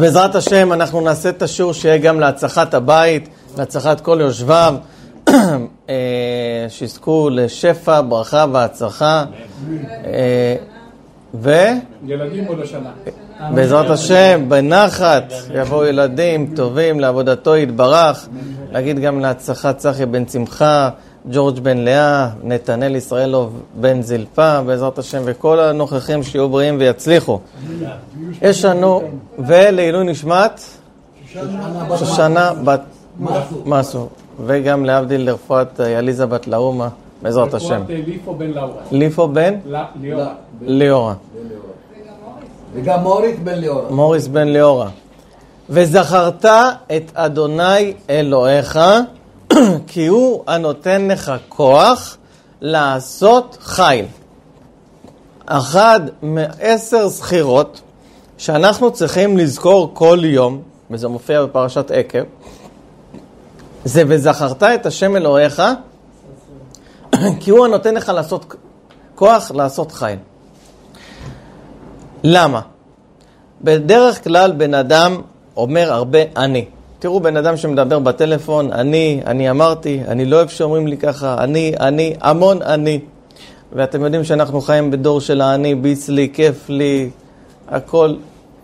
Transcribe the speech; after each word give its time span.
בעזרת 0.00 0.34
השם 0.34 0.72
אנחנו 0.72 1.00
נעשה 1.00 1.28
את 1.28 1.42
השיעור 1.42 1.74
שיהיה 1.74 1.98
גם 1.98 2.20
להצלחת 2.20 2.74
הבית, 2.74 3.28
להצלחת 3.58 4.00
כל 4.00 4.18
יושביו, 4.20 4.74
שיזכו 6.68 7.28
לשפע, 7.32 8.00
ברכה 8.00 8.46
והצלחה. 8.52 9.24
ו... 11.34 11.50
ילדים 12.06 12.44
עוד 12.44 12.60
השנה. 12.60 12.90
בעזרת 13.54 13.90
השם, 13.90 14.44
בנחת, 14.48 15.32
יבואו 15.54 15.84
ילדים 15.84 16.52
טובים 16.56 17.00
לעבודתו 17.00 17.56
יתברך. 17.56 18.28
להגיד 18.72 18.98
גם 18.98 19.20
להצלחת 19.20 19.76
צחי 19.76 20.06
בן 20.06 20.28
שמחה, 20.28 20.90
ג'ורג' 21.32 21.58
בן 21.60 21.78
לאה, 21.78 22.28
נתנאל 22.42 22.96
ישראלוב 22.96 23.60
בן 23.80 24.02
זלפה, 24.02 24.62
בעזרת 24.62 24.98
השם, 24.98 25.22
וכל 25.24 25.60
הנוכחים 25.60 26.22
שיהיו 26.22 26.48
בריאים 26.48 26.76
ויצליחו. 26.78 27.40
יש 28.42 28.64
לנו, 28.64 29.02
ולעילוי 29.38 30.04
נשמת, 30.04 30.60
שושנה 31.98 32.52
בת 32.64 32.80
מסו, 33.64 34.08
וגם 34.46 34.84
להבדיל 34.84 35.20
לרפואת 35.26 35.80
עליזה 35.80 36.26
בת 36.26 36.46
לאומה, 36.46 36.88
בעזרת 37.22 37.54
השם. 37.54 37.82
רפואת 37.82 37.90
ליפו 38.06 38.34
בן 38.34 38.50
לאורה. 38.50 38.72
ליפו 38.92 39.28
בן 39.28 39.54
ל- 39.66 39.76
ליאורה. 40.62 41.14
וגם 42.74 43.00
מורית 43.02 43.44
בן 43.44 43.54
ליאורה. 43.58 43.90
מוריס 43.90 44.26
בן 44.26 44.48
ליאורה. 44.48 44.88
וזכרת 45.70 46.44
את 46.96 47.10
אדוני 47.14 47.92
אלוהיך, 48.10 48.78
כי 49.86 50.06
הוא 50.06 50.44
הנותן 50.46 51.08
לך 51.08 51.32
כוח 51.48 52.16
לעשות 52.60 53.58
חיל. 53.60 54.04
אחד 55.46 56.00
מעשר 56.22 57.08
זכירות 57.08 57.80
שאנחנו 58.38 58.92
צריכים 58.92 59.38
לזכור 59.38 59.90
כל 59.94 60.18
יום, 60.22 60.62
וזה 60.90 61.08
מופיע 61.08 61.44
בפרשת 61.44 61.90
עקב, 61.90 62.22
זה 63.84 64.02
וזכרת 64.08 64.62
את 64.62 64.86
השם 64.86 65.16
אלוהיך, 65.16 65.62
כי 67.40 67.50
הוא 67.50 67.64
הנותן 67.64 67.94
לך 67.94 68.08
לעשות 68.08 68.54
כוח 69.14 69.50
לעשות 69.50 69.92
חיל. 69.92 70.18
למה? 72.24 72.60
בדרך 73.62 74.24
כלל 74.24 74.52
בן 74.52 74.74
אדם 74.74 75.20
אומר 75.56 75.92
הרבה 75.92 76.18
אני. 76.36 76.64
תראו 77.06 77.20
בן 77.20 77.36
אדם 77.36 77.56
שמדבר 77.56 77.98
בטלפון, 77.98 78.72
אני, 78.72 79.20
אני 79.26 79.50
אמרתי, 79.50 80.00
אני 80.08 80.24
לא 80.24 80.36
אוהב 80.36 80.48
שאומרים 80.48 80.86
לי 80.86 80.96
ככה, 80.96 81.36
אני, 81.38 81.72
אני, 81.80 82.14
המון 82.20 82.62
אני. 82.62 83.00
ואתם 83.72 84.04
יודעים 84.04 84.24
שאנחנו 84.24 84.60
חיים 84.60 84.90
בדור 84.90 85.20
של 85.20 85.40
האני, 85.40 85.74
ביץ 85.74 86.08
לי, 86.08 86.30
כיף 86.32 86.68
לי, 86.68 87.10
הכל 87.68 88.14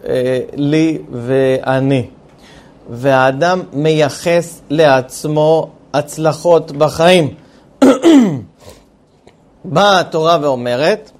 אה, 0.08 0.40
לי 0.54 0.98
ואני. 1.12 2.06
והאדם 2.90 3.62
מייחס 3.72 4.60
לעצמו 4.70 5.70
הצלחות 5.94 6.72
בחיים. 6.72 7.34
באה 9.64 10.00
התורה 10.00 10.38
ואומרת, 10.42 11.10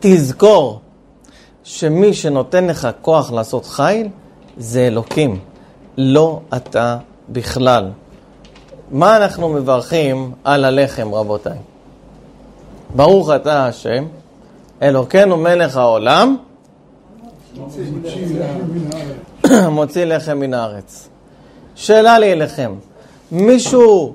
תזכור 0.00 0.80
שמי 1.64 2.14
שנותן 2.14 2.66
לך 2.66 2.88
כוח 3.02 3.32
לעשות 3.32 3.66
חיל 3.66 4.08
זה 4.56 4.86
אלוקים, 4.86 5.51
לא 5.98 6.40
אתה 6.56 6.96
בכלל. 7.28 7.90
מה 8.90 9.16
אנחנו 9.16 9.48
מברכים 9.48 10.32
על 10.44 10.64
הלחם, 10.64 11.14
רבותיי? 11.14 11.58
ברוך 12.96 13.30
אתה 13.30 13.66
השם, 13.66 14.04
אלוקינו 14.82 15.36
מלך 15.36 15.76
העולם, 15.76 16.36
מוציא 19.70 20.04
לחם 20.04 20.38
מן 20.38 20.54
הארץ. 20.54 21.08
שאלה 21.74 22.18
לי 22.18 22.32
אליכם, 22.32 22.74
מישהו 23.32 24.14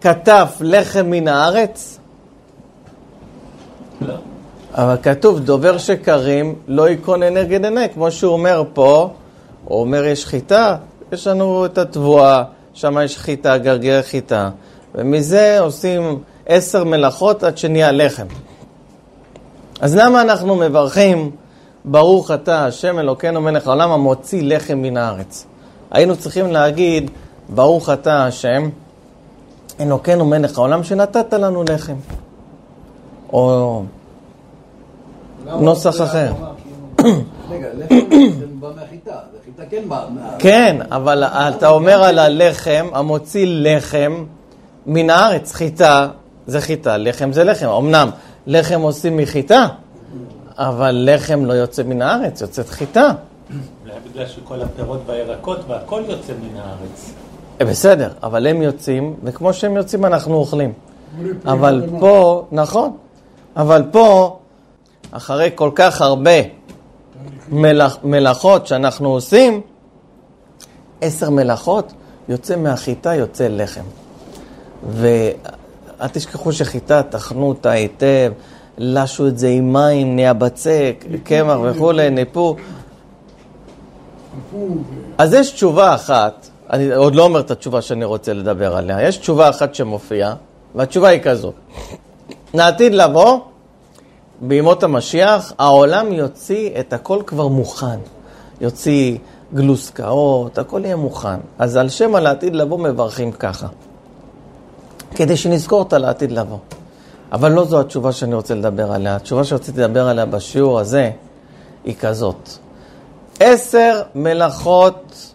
כתב 0.00 0.46
לחם 0.60 1.06
מן 1.06 1.28
הארץ? 1.28 1.98
אבל 4.74 4.96
כתוב, 5.02 5.40
דובר 5.40 5.78
שקרים 5.78 6.54
לא 6.68 6.88
ייכון 6.88 7.22
נגד 7.22 7.64
עיני, 7.64 7.88
כמו 7.94 8.10
שהוא 8.10 8.32
אומר 8.32 8.62
פה, 8.72 9.10
הוא 9.64 9.80
אומר 9.80 10.04
יש 10.04 10.26
חיטה, 10.26 10.76
יש 11.12 11.26
לנו 11.26 11.66
את 11.66 11.78
התבואה, 11.78 12.44
שם 12.74 12.98
יש 13.04 13.18
חיטה, 13.18 13.58
גרגר 13.58 14.02
חיטה, 14.02 14.50
ומזה 14.94 15.60
עושים 15.60 16.18
עשר 16.46 16.84
מלאכות 16.84 17.42
עד 17.42 17.58
שנהיה 17.58 17.92
לחם. 17.92 18.26
אז 19.80 19.96
למה 19.96 20.22
אנחנו 20.22 20.56
מברכים, 20.56 21.30
ברוך 21.84 22.30
אתה, 22.30 22.66
השם 22.66 22.98
אלוקינו 22.98 23.40
מלך 23.40 23.66
העולם 23.66 23.90
המוציא 23.90 24.42
לחם 24.42 24.78
מן 24.78 24.96
הארץ? 24.96 25.46
היינו 25.90 26.16
צריכים 26.16 26.50
להגיד, 26.50 27.10
ברוך 27.48 27.90
אתה, 27.90 28.26
השם, 28.26 28.68
אלוקינו 29.80 30.24
מלך 30.24 30.58
העולם 30.58 30.84
שנתת 30.84 31.32
לנו 31.32 31.64
לחם. 31.68 31.96
או 33.32 33.82
נוסח 35.44 36.00
אחר. 36.00 36.32
רגע, 37.50 37.68
לחם 37.74 37.96
בא 38.60 38.68
מהחיטה, 38.76 39.12
כן. 40.38 40.38
כן, 40.38 40.76
אבל 40.90 41.24
אתה 41.24 41.68
אומר 41.68 42.04
על 42.04 42.18
הלחם, 42.18 42.86
המוציא 42.92 43.46
לחם 43.48 44.24
מן 44.86 45.10
הארץ, 45.10 45.52
חיטה 45.52 46.08
זה 46.46 46.60
חיטה, 46.60 46.96
לחם 46.96 47.32
זה 47.32 47.44
לחם. 47.44 47.68
אמנם 47.68 48.10
לחם 48.46 48.80
עושים 48.80 49.16
מחיטה, 49.16 49.66
אבל 50.58 51.08
לחם 51.10 51.44
לא 51.44 51.52
יוצא 51.52 51.82
מן 51.82 52.02
הארץ, 52.02 52.40
יוצאת 52.40 52.68
חיטה. 52.68 53.12
אולי 53.82 53.94
בגלל 54.10 54.26
שכל 54.26 54.62
הפירות 54.62 55.00
והירקות 55.06 55.58
והכל 55.68 56.02
יוצא 56.08 56.32
מן 56.32 56.60
הארץ. 56.60 57.12
אה, 57.60 57.66
בסדר, 57.66 58.10
אבל 58.22 58.46
הם 58.46 58.62
יוצאים, 58.62 59.14
וכמו 59.24 59.52
שהם 59.52 59.76
יוצאים 59.76 60.04
אנחנו 60.04 60.34
אוכלים. 60.34 60.72
אבל 61.46 61.82
פה, 62.00 62.44
נכון, 62.52 62.96
אבל 63.56 63.82
פה, 63.90 64.36
אחרי 65.10 65.50
כל 65.54 65.70
כך 65.74 66.00
הרבה 66.00 66.30
מלאכ, 67.50 67.96
מלאכות 68.04 68.66
שאנחנו 68.66 69.08
עושים, 69.08 69.60
עשר 71.00 71.30
מלאכות, 71.30 71.92
יוצא 72.28 72.56
מהחיטה, 72.56 73.14
יוצא 73.14 73.48
לחם. 73.50 73.84
ואל 74.90 76.08
תשכחו 76.12 76.52
שחיטה, 76.52 77.02
טחנו 77.02 77.48
אותה 77.48 77.70
היטב, 77.70 78.32
לשו 78.78 79.26
את 79.26 79.38
זה 79.38 79.48
עם 79.48 79.72
מים, 79.72 80.16
נהיה 80.16 80.32
בצק, 80.32 81.04
קמח 81.24 81.58
וכולי, 81.64 82.10
ניפו. 82.10 82.56
אז 85.18 85.34
יש 85.34 85.50
תשובה 85.50 85.94
אחת, 85.94 86.48
אני 86.70 86.94
עוד 86.94 87.14
לא 87.14 87.24
אומר 87.24 87.40
את 87.40 87.50
התשובה 87.50 87.82
שאני 87.82 88.04
רוצה 88.04 88.32
לדבר 88.32 88.76
עליה, 88.76 89.02
יש 89.02 89.16
תשובה 89.16 89.50
אחת 89.50 89.74
שמופיעה, 89.74 90.34
והתשובה 90.74 91.08
היא 91.08 91.20
כזו. 91.20 91.52
לעתיד 92.54 92.94
לבוא, 92.94 93.38
בימות 94.40 94.82
המשיח, 94.82 95.52
העולם 95.58 96.12
יוציא 96.12 96.70
את 96.80 96.92
הכל 96.92 97.22
כבר 97.26 97.48
מוכן. 97.48 97.98
יוציא 98.60 99.18
גלוסקאות, 99.54 100.58
הכל 100.58 100.80
יהיה 100.84 100.96
מוכן. 100.96 101.40
אז 101.58 101.76
על 101.76 101.88
שם 101.88 102.14
על 102.14 102.26
העתיד 102.26 102.54
לבוא 102.54 102.78
מברכים 102.78 103.32
ככה. 103.32 103.66
כדי 105.14 105.36
שנזכור 105.36 105.78
אותה 105.78 105.98
לעתיד 105.98 106.32
לבוא. 106.32 106.58
אבל 107.32 107.52
לא 107.52 107.64
זו 107.64 107.80
התשובה 107.80 108.12
שאני 108.12 108.34
רוצה 108.34 108.54
לדבר 108.54 108.92
עליה. 108.92 109.16
התשובה 109.16 109.44
שרציתי 109.44 109.80
לדבר 109.80 110.08
עליה 110.08 110.26
בשיעור 110.26 110.80
הזה 110.80 111.10
היא 111.84 111.94
כזאת. 112.00 112.48
עשר 113.40 114.02
מלאכות 114.14 115.32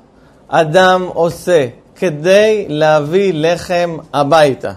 אדם 0.48 1.06
עושה 1.14 1.68
כדי 1.96 2.66
להביא 2.70 3.32
לחם 3.36 3.98
הביתה. 4.14 4.72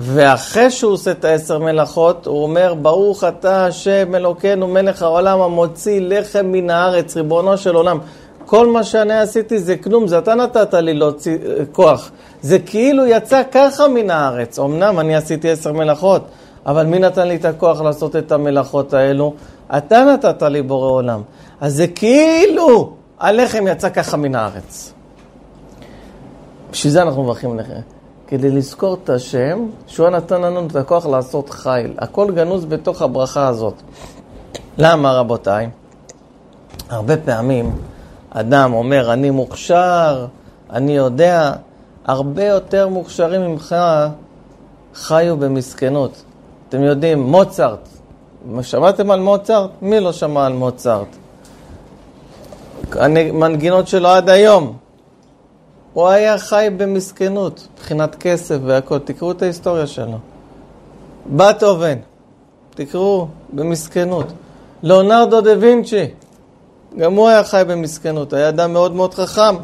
ואחרי 0.00 0.70
שהוא 0.70 0.92
עושה 0.92 1.10
את 1.10 1.24
העשר 1.24 1.58
מלאכות, 1.58 2.26
הוא 2.26 2.42
אומר, 2.42 2.74
ברוך 2.74 3.24
אתה 3.24 3.66
השם 3.66 4.14
אלוקינו 4.14 4.68
מלך 4.68 5.02
העולם 5.02 5.40
המוציא 5.40 6.00
לחם 6.00 6.46
מן 6.46 6.70
הארץ, 6.70 7.16
ריבונו 7.16 7.58
של 7.58 7.74
עולם. 7.74 7.98
כל 8.46 8.66
מה 8.66 8.84
שאני 8.84 9.18
עשיתי 9.18 9.58
זה 9.58 9.76
כלום, 9.76 10.06
זה 10.06 10.18
אתה 10.18 10.34
נתת 10.34 10.74
לי 10.74 10.94
להוציא 10.94 11.38
אה, 11.46 11.64
כוח. 11.72 12.10
זה 12.42 12.58
כאילו 12.58 13.06
יצא 13.06 13.42
ככה 13.52 13.88
מן 13.88 14.10
הארץ. 14.10 14.58
אמנם 14.58 15.00
אני 15.00 15.16
עשיתי 15.16 15.50
עשר 15.50 15.72
מלאכות, 15.72 16.22
אבל 16.66 16.86
מי 16.86 16.98
נתן 16.98 17.28
לי 17.28 17.36
את 17.36 17.44
הכוח 17.44 17.80
לעשות 17.80 18.16
את 18.16 18.32
המלאכות 18.32 18.94
האלו? 18.94 19.34
אתה 19.76 20.04
נתת 20.04 20.42
לי 20.42 20.62
בורא 20.62 20.90
עולם. 20.90 21.22
אז 21.60 21.74
זה 21.74 21.86
כאילו 21.86 22.92
הלחם 23.20 23.66
יצא 23.66 23.88
ככה 23.88 24.16
מן 24.16 24.34
הארץ. 24.34 24.92
בשביל 26.72 26.92
זה 26.92 27.02
אנחנו 27.02 27.22
מברכים 27.22 27.58
לחם. 27.58 27.97
כדי 28.28 28.50
לזכור 28.50 28.96
את 29.04 29.10
השם, 29.10 29.66
שהוא 29.86 30.08
נתן 30.08 30.40
לנו 30.40 30.66
את 30.66 30.76
הכוח 30.76 31.06
לעשות 31.06 31.50
חיל. 31.50 31.94
הכל 31.98 32.32
גנוז 32.32 32.64
בתוך 32.64 33.02
הברכה 33.02 33.48
הזאת. 33.48 33.74
למה 34.78 35.12
רבותיי? 35.12 35.70
הרבה 36.90 37.16
פעמים 37.16 37.70
אדם 38.30 38.72
אומר, 38.72 39.12
אני 39.12 39.30
מוכשר, 39.30 40.26
אני 40.70 40.96
יודע, 40.96 41.52
הרבה 42.04 42.44
יותר 42.44 42.88
מוכשרים 42.88 43.40
ממך 43.40 43.76
חיו 44.94 45.36
במסכנות. 45.36 46.22
אתם 46.68 46.82
יודעים, 46.82 47.22
מוצרט, 47.22 47.88
שמעתם 48.62 49.10
על 49.10 49.20
מוצרט? 49.20 49.70
מי 49.82 50.00
לא 50.00 50.12
שמע 50.12 50.46
על 50.46 50.52
מוצרט? 50.52 51.16
המנגינות 52.92 53.88
שלו 53.88 54.08
עד 54.08 54.28
היום. 54.28 54.87
הוא 55.98 56.08
היה 56.08 56.38
חי 56.38 56.68
במסכנות, 56.76 57.68
מבחינת 57.74 58.14
כסף 58.14 58.56
והכל. 58.64 58.98
תקראו 58.98 59.30
את 59.30 59.42
ההיסטוריה 59.42 59.86
שלו. 59.86 60.18
בת 61.36 61.62
אובן, 61.62 61.98
תקראו, 62.70 63.28
במסכנות. 63.52 64.26
ליאונרדו 64.82 65.40
דה 65.40 65.50
וינצ'י, 65.60 66.06
גם 66.98 67.14
הוא 67.14 67.28
היה 67.28 67.44
חי 67.44 67.62
במסכנות, 67.66 68.32
היה 68.32 68.48
אדם 68.48 68.72
מאוד 68.72 68.94
מאוד 68.94 69.14
חכם. 69.14 69.56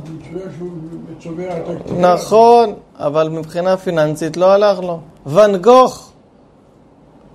נכון, 1.98 2.74
אבל 2.96 3.28
מבחינה 3.28 3.76
פיננסית 3.76 4.36
לא 4.36 4.52
הלך 4.52 4.78
לו. 4.78 5.00
ואן 5.26 5.56
גוך, 5.56 6.12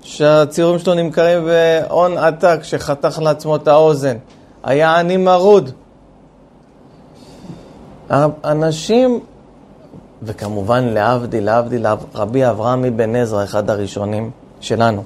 שהציורים 0.02 0.80
שלו 0.80 0.94
נמכרים 0.94 1.46
בהון 1.46 2.18
עתק, 2.18 2.60
שחתך 2.64 3.20
לעצמו 3.20 3.56
את 3.56 3.68
האוזן, 3.68 4.18
היה 4.64 5.00
עני 5.00 5.18
מרוד. 5.18 5.72
אנשים, 8.44 9.20
וכמובן 10.24 10.84
להבדיל, 10.84 11.46
להבדיל, 11.46 11.86
רבי 12.16 12.50
אברהם 12.50 12.86
אבן 12.86 13.16
עזרא, 13.16 13.44
אחד 13.44 13.70
הראשונים 13.70 14.32
שלנו. 14.62 15.04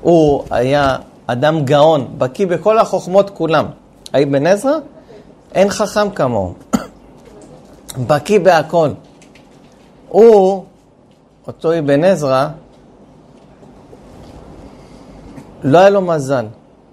הוא 0.00 0.44
היה 0.50 0.96
אדם 1.26 1.64
גאון, 1.64 2.08
בקיא 2.18 2.46
בכל 2.46 2.78
החוכמות 2.78 3.30
כולם. 3.30 3.66
האבן 4.12 4.46
עזרא, 4.46 4.72
אין 5.54 5.70
חכם 5.70 6.10
כמוהו. 6.10 6.54
בקיא 8.08 8.40
בהכל. 8.40 8.88
הוא, 10.08 10.64
אותו 11.46 11.78
אבן 11.78 12.04
עזרא, 12.04 12.48
לא 15.62 15.78
היה 15.78 15.90
לו 15.90 16.00
מזל. 16.00 16.46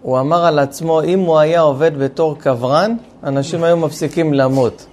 הוא 0.06 0.20
אמר 0.20 0.46
על 0.46 0.60
עצמו, 0.60 1.04
אם 1.04 1.20
הוא 1.20 1.38
היה 1.38 1.62
עובד 1.62 1.98
בתור 1.98 2.38
קברן, 2.38 2.96
אנשים 3.24 3.64
היו 3.64 3.78
מפסיקים 3.78 4.34
למות. 4.34 4.86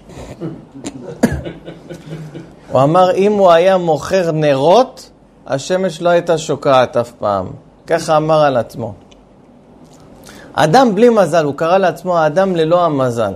הוא 2.72 2.82
אמר, 2.82 3.14
אם 3.14 3.32
הוא 3.32 3.50
היה 3.50 3.76
מוכר 3.76 4.30
נרות, 4.30 5.10
השמש 5.46 6.02
לא 6.02 6.08
הייתה 6.08 6.38
שוקעת 6.38 6.96
אף 6.96 7.12
פעם. 7.12 7.46
ככה 7.86 8.16
אמר 8.16 8.42
על 8.42 8.56
עצמו. 8.56 8.92
אדם 10.52 10.94
בלי 10.94 11.08
מזל, 11.08 11.44
הוא 11.44 11.54
קרא 11.54 11.78
לעצמו 11.78 12.18
האדם 12.18 12.56
ללא 12.56 12.84
המזל. 12.84 13.32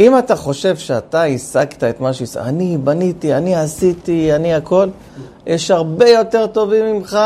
אם 0.00 0.18
אתה 0.18 0.36
חושב 0.36 0.76
שאתה 0.76 1.22
השגת 1.22 1.84
את 1.84 2.00
מה 2.00 2.12
שהשגת, 2.12 2.42
אני 2.42 2.76
בניתי, 2.76 3.34
אני 3.34 3.54
עשיתי, 3.56 4.34
אני 4.34 4.54
הכל, 4.54 4.88
יש 5.46 5.70
הרבה 5.70 6.08
יותר 6.08 6.46
טובים 6.46 6.86
ממך, 6.86 7.18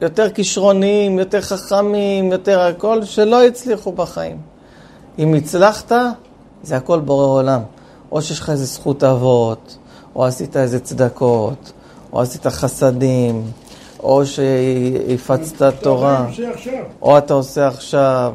יותר 0.00 0.30
כישרוניים, 0.30 1.18
יותר 1.18 1.40
חכמים, 1.40 2.32
יותר 2.32 2.60
הכל, 2.60 3.04
שלא 3.04 3.44
הצליחו 3.44 3.92
בחיים. 3.92 4.36
אם 5.18 5.34
הצלחת, 5.34 5.92
זה 6.62 6.76
הכל 6.76 7.00
בורא 7.00 7.26
עולם. 7.26 7.60
או 8.12 8.22
שיש 8.22 8.40
לך 8.40 8.50
איזה 8.50 8.64
זכות 8.64 9.04
אבות, 9.04 9.76
או 10.16 10.24
עשית 10.24 10.56
איזה 10.56 10.80
צדקות, 10.80 11.72
או 12.12 12.20
עשית 12.20 12.46
חסדים, 12.46 13.42
או 14.02 14.26
שהפצת 14.26 15.74
תורה. 15.80 16.26
או 17.02 17.18
אתה 17.18 17.34
עושה 17.34 17.68
עכשיו. 17.68 18.32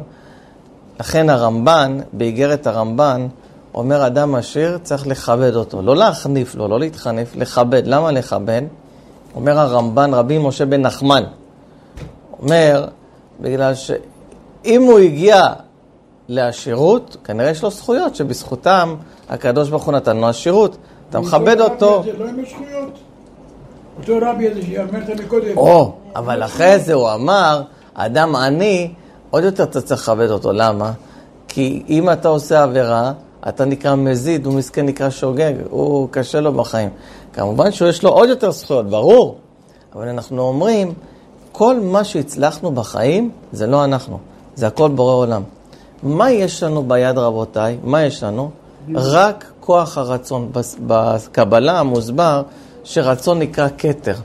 לכן 0.99 1.29
הרמב"ן, 1.29 1.97
באיגרת 2.13 2.67
הרמב"ן, 2.67 3.27
אומר 3.73 4.07
אדם 4.07 4.35
עשיר, 4.35 4.77
צריך 4.83 5.07
לכבד 5.07 5.55
אותו. 5.55 5.81
לא 5.81 5.95
להחניף 5.95 6.55
לו, 6.55 6.67
לא 6.67 6.79
להתחנף, 6.79 7.35
לכבד. 7.35 7.81
למה 7.85 8.11
לכבד? 8.11 8.61
אומר 9.35 9.59
הרמב"ן, 9.59 10.13
רבי 10.13 10.37
משה 10.37 10.65
בן 10.65 10.81
נחמן, 10.81 11.23
אומר, 12.41 12.87
בגלל 13.39 13.73
שאם 13.75 14.81
הוא 14.81 14.99
הגיע 14.99 15.41
לעשירות, 16.27 17.17
כנראה 17.23 17.49
יש 17.49 17.63
לו 17.63 17.69
זכויות 17.69 18.15
שבזכותם 18.15 18.95
הקדוש 19.29 19.69
ברוך 19.69 19.83
הוא 19.83 19.93
נתן 19.93 20.17
לו 20.17 20.27
עשירות. 20.27 20.77
אתה 21.09 21.19
מכבד 21.19 21.61
אותו. 21.61 22.03
לא. 22.19 22.25
אותו 23.99 24.17
רבי 24.21 24.47
הזה 24.47 24.61
שאמרת 24.61 25.09
מקודם. 25.25 25.57
או, 25.57 25.93
אבל 26.15 26.43
אחרי 26.43 26.79
זה 26.79 26.93
הוא 26.93 27.13
אמר, 27.13 27.61
אדם 27.93 28.35
עני, 28.35 28.93
עוד 29.29 29.43
יותר 29.43 29.63
אתה 29.63 29.81
צריך 29.81 30.01
לכבד 30.01 30.29
אותו. 30.29 30.53
למה? 30.53 30.91
כי 31.47 31.83
אם 31.89 32.09
אתה 32.09 32.27
עושה 32.27 32.63
עבירה, 32.63 33.13
אתה 33.47 33.65
נקרא 33.65 33.95
מזיד, 33.95 34.45
הוא 34.45 34.53
מסכן 34.53 34.85
נקרא 34.85 35.09
שוגג, 35.09 35.53
הוא 35.69 36.07
קשה 36.11 36.39
לו 36.39 36.53
בחיים. 36.53 36.89
כמובן 37.33 37.71
שיש 37.71 38.03
לו 38.03 38.09
עוד 38.09 38.29
יותר 38.29 38.51
זכויות, 38.51 38.89
ברור. 38.89 39.37
אבל 39.95 40.07
אנחנו 40.07 40.41
אומרים, 40.41 40.93
כל 41.51 41.79
מה 41.79 42.03
שהצלחנו 42.03 42.71
בחיים, 42.71 43.31
זה 43.51 43.67
לא 43.67 43.83
אנחנו, 43.83 44.19
זה 44.55 44.67
הכל 44.67 44.89
בורא 44.89 45.13
עולם. 45.13 45.43
מה 46.03 46.31
יש 46.31 46.63
לנו 46.63 46.83
ביד, 46.83 47.17
רבותיי? 47.17 47.77
מה 47.83 48.03
יש 48.03 48.23
לנו? 48.23 48.51
רק 48.95 49.51
כוח 49.59 49.97
הרצון. 49.97 50.51
בקבלה 50.87 51.79
המוסבר 51.79 52.41
שרצון 52.83 53.39
נקרא 53.39 53.67
כתר. 53.77 54.15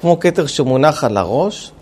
כמו 0.00 0.20
כתר 0.20 0.46
שמונח 0.46 1.04
על 1.04 1.16
הראש, 1.16 1.72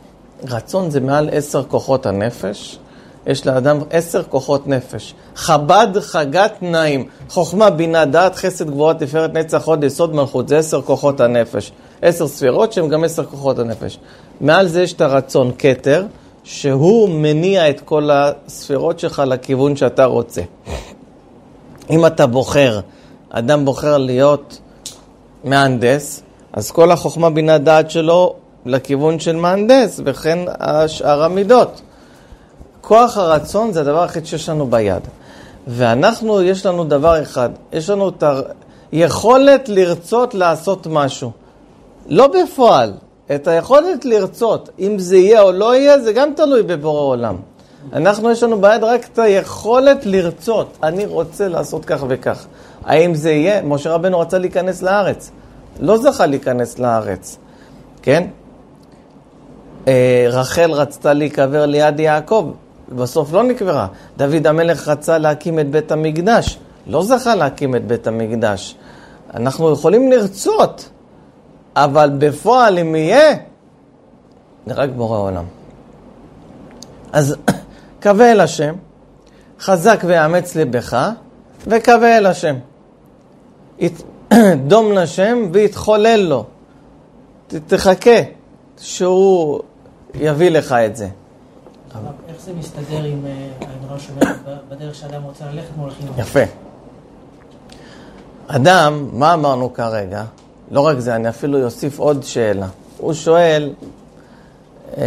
רצון 0.48 0.90
זה 0.90 1.00
מעל 1.00 1.28
עשר 1.32 1.64
כוחות 1.64 2.06
הנפש. 2.06 2.78
יש 3.26 3.46
לאדם 3.46 3.78
עשר 3.90 4.22
כוחות 4.22 4.66
נפש. 4.66 5.14
חב"ד 5.36 6.00
חגת 6.00 6.52
נעים, 6.62 7.08
חוכמה, 7.28 7.70
בינה, 7.70 8.04
דעת, 8.04 8.36
חסד, 8.36 8.70
גבוהה, 8.70 8.94
תפארת, 8.94 9.34
נצח, 9.34 9.64
הוד, 9.64 9.84
יסוד, 9.84 10.14
מלכות. 10.14 10.48
זה 10.48 10.58
עשר 10.58 10.82
כוחות 10.82 11.20
הנפש. 11.20 11.72
עשר 12.02 12.28
ספירות 12.28 12.72
שהן 12.72 12.88
גם 12.88 13.04
עשר 13.04 13.24
כוחות 13.24 13.58
הנפש. 13.58 13.98
מעל 14.40 14.66
זה 14.66 14.82
יש 14.82 14.92
את 14.92 15.00
הרצון 15.00 15.52
כתר, 15.58 16.04
שהוא 16.44 17.08
מניע 17.08 17.70
את 17.70 17.80
כל 17.80 18.10
הספירות 18.12 18.98
שלך 18.98 19.22
לכיוון 19.26 19.76
שאתה 19.76 20.04
רוצה. 20.04 20.42
אם 21.90 22.06
אתה 22.06 22.26
בוחר, 22.26 22.80
אדם 23.30 23.64
בוחר 23.64 23.98
להיות 23.98 24.58
מהנדס, 25.44 26.22
אז 26.52 26.70
כל 26.70 26.92
החוכמה 26.92 27.30
בינה 27.30 27.58
דעת 27.58 27.90
שלו 27.90 28.34
לכיוון 28.66 29.18
של 29.20 29.36
מהנדס, 29.36 30.00
וכן 30.04 30.38
שאר 30.86 31.22
המידות. 31.22 31.80
כוח 32.80 33.16
הרצון 33.16 33.72
זה 33.72 33.80
הדבר 33.80 34.02
היחיד 34.02 34.26
שיש 34.26 34.48
לנו 34.48 34.66
ביד. 34.66 35.02
ואנחנו, 35.66 36.42
יש 36.42 36.66
לנו 36.66 36.84
דבר 36.84 37.22
אחד, 37.22 37.50
יש 37.72 37.90
לנו 37.90 38.08
את 38.08 38.24
היכולת 38.92 39.68
לרצות 39.68 40.34
לעשות 40.34 40.86
משהו. 40.90 41.30
לא 42.06 42.26
בפועל, 42.26 42.92
את 43.34 43.48
היכולת 43.48 44.04
לרצות. 44.04 44.68
אם 44.78 44.98
זה 44.98 45.16
יהיה 45.16 45.42
או 45.42 45.52
לא 45.52 45.76
יהיה, 45.76 46.00
זה 46.00 46.12
גם 46.12 46.28
תלוי 46.36 46.62
בבורא 46.62 47.00
עולם. 47.00 47.36
אנחנו, 47.92 48.30
יש 48.30 48.42
לנו 48.42 48.60
ביד 48.60 48.84
רק 48.84 49.08
את 49.12 49.18
היכולת 49.18 50.06
לרצות. 50.06 50.78
אני 50.82 51.06
רוצה 51.06 51.48
לעשות 51.48 51.84
כך 51.84 52.04
וכך. 52.08 52.46
האם 52.84 53.14
זה 53.14 53.30
יהיה? 53.30 53.62
משה 53.62 53.92
רבנו 53.94 54.20
רצה 54.20 54.38
להיכנס 54.38 54.82
לארץ. 54.82 55.30
לא 55.80 55.98
זכה 55.98 56.26
להיכנס 56.26 56.78
לארץ, 56.78 57.38
כן? 58.02 58.24
אה, 59.88 60.26
רחל 60.30 60.70
רצתה 60.72 61.12
להיקבר 61.12 61.66
ליד 61.66 62.00
יעקב, 62.00 62.50
בסוף 62.88 63.32
לא 63.32 63.42
נקברה. 63.42 63.86
דוד 64.16 64.46
המלך 64.46 64.88
רצה 64.88 65.18
להקים 65.18 65.58
את 65.58 65.70
בית 65.70 65.92
המקדש, 65.92 66.58
לא 66.86 67.02
זכה 67.02 67.34
להקים 67.34 67.76
את 67.76 67.86
בית 67.86 68.06
המקדש. 68.06 68.76
אנחנו 69.34 69.72
יכולים 69.72 70.12
לרצות, 70.12 70.88
אבל 71.76 72.10
בפועל 72.18 72.78
אם 72.78 72.94
יהיה, 72.94 73.36
זה 74.66 74.74
רק 74.74 74.90
בורא 74.96 75.18
עולם. 75.18 75.44
אז 77.12 77.36
קווה 78.02 78.32
אל 78.32 78.40
השם, 78.40 78.74
חזק 79.60 80.00
ואמץ 80.06 80.56
לבך, 80.56 81.10
וקווה 81.66 82.18
אל 82.18 82.26
השם. 82.26 82.56
דום 84.68 84.92
לשם 84.92 85.38
ויתחולל 85.52 86.16
לו. 86.28 86.44
ת- 87.48 87.54
תחכה 87.54 88.10
שהוא 88.80 89.60
יביא 90.14 90.50
לך 90.50 90.72
את 90.72 90.96
זה. 90.96 91.08
איך 92.28 92.36
זה 92.44 92.52
מסתדר 92.58 93.04
עם 93.04 93.24
האמרה 93.60 93.98
שאומרת 93.98 94.36
בדרך 94.68 94.94
שאדם 94.94 95.22
רוצה 95.22 95.44
ללכת 95.52 95.76
מולכים? 95.76 96.06
יפה. 96.18 96.40
אדם, 98.46 99.08
מה 99.12 99.34
אמרנו 99.34 99.72
כרגע? 99.74 100.24
לא 100.70 100.80
רק 100.80 100.98
זה, 100.98 101.14
אני 101.14 101.28
אפילו 101.28 101.64
אוסיף 101.64 101.98
עוד 101.98 102.22
שאלה. 102.22 102.66
הוא 102.98 103.12
שואל, 103.12 103.70
אה, 104.96 105.04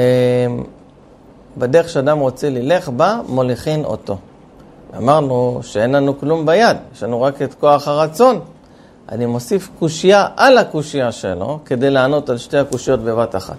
בדרך 1.57 1.89
שאדם 1.89 2.19
רוצה 2.19 2.49
ללך 2.49 2.89
בה, 2.89 3.21
מוליכין 3.27 3.85
אותו. 3.85 4.17
אמרנו 4.97 5.59
שאין 5.63 5.91
לנו 5.91 6.19
כלום 6.19 6.45
ביד, 6.45 6.77
יש 6.95 7.03
לנו 7.03 7.21
רק 7.21 7.41
את 7.41 7.53
כוח 7.53 7.87
הרצון. 7.87 8.39
אני 9.09 9.25
מוסיף 9.25 9.69
קושייה 9.79 10.27
על 10.37 10.57
הקושייה 10.57 11.11
שלו, 11.11 11.59
כדי 11.65 11.89
לענות 11.89 12.29
על 12.29 12.37
שתי 12.37 12.57
הקושיות 12.57 12.99
בבת 12.99 13.35
אחת. 13.35 13.57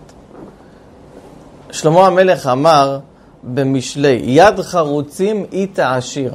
שלמה 1.71 2.07
המלך 2.07 2.47
אמר 2.47 2.99
במשלי, 3.43 4.21
יד 4.25 4.61
חרוצים 4.61 5.47
היא 5.51 5.69
תעשיר. 5.73 6.35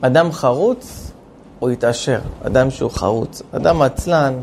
אדם 0.00 0.32
חרוץ, 0.32 1.10
הוא 1.58 1.70
יתעשר. 1.70 2.18
אדם 2.46 2.70
שהוא 2.70 2.90
חרוץ. 2.90 3.42
אדם 3.52 3.82
עצלן, 3.82 4.34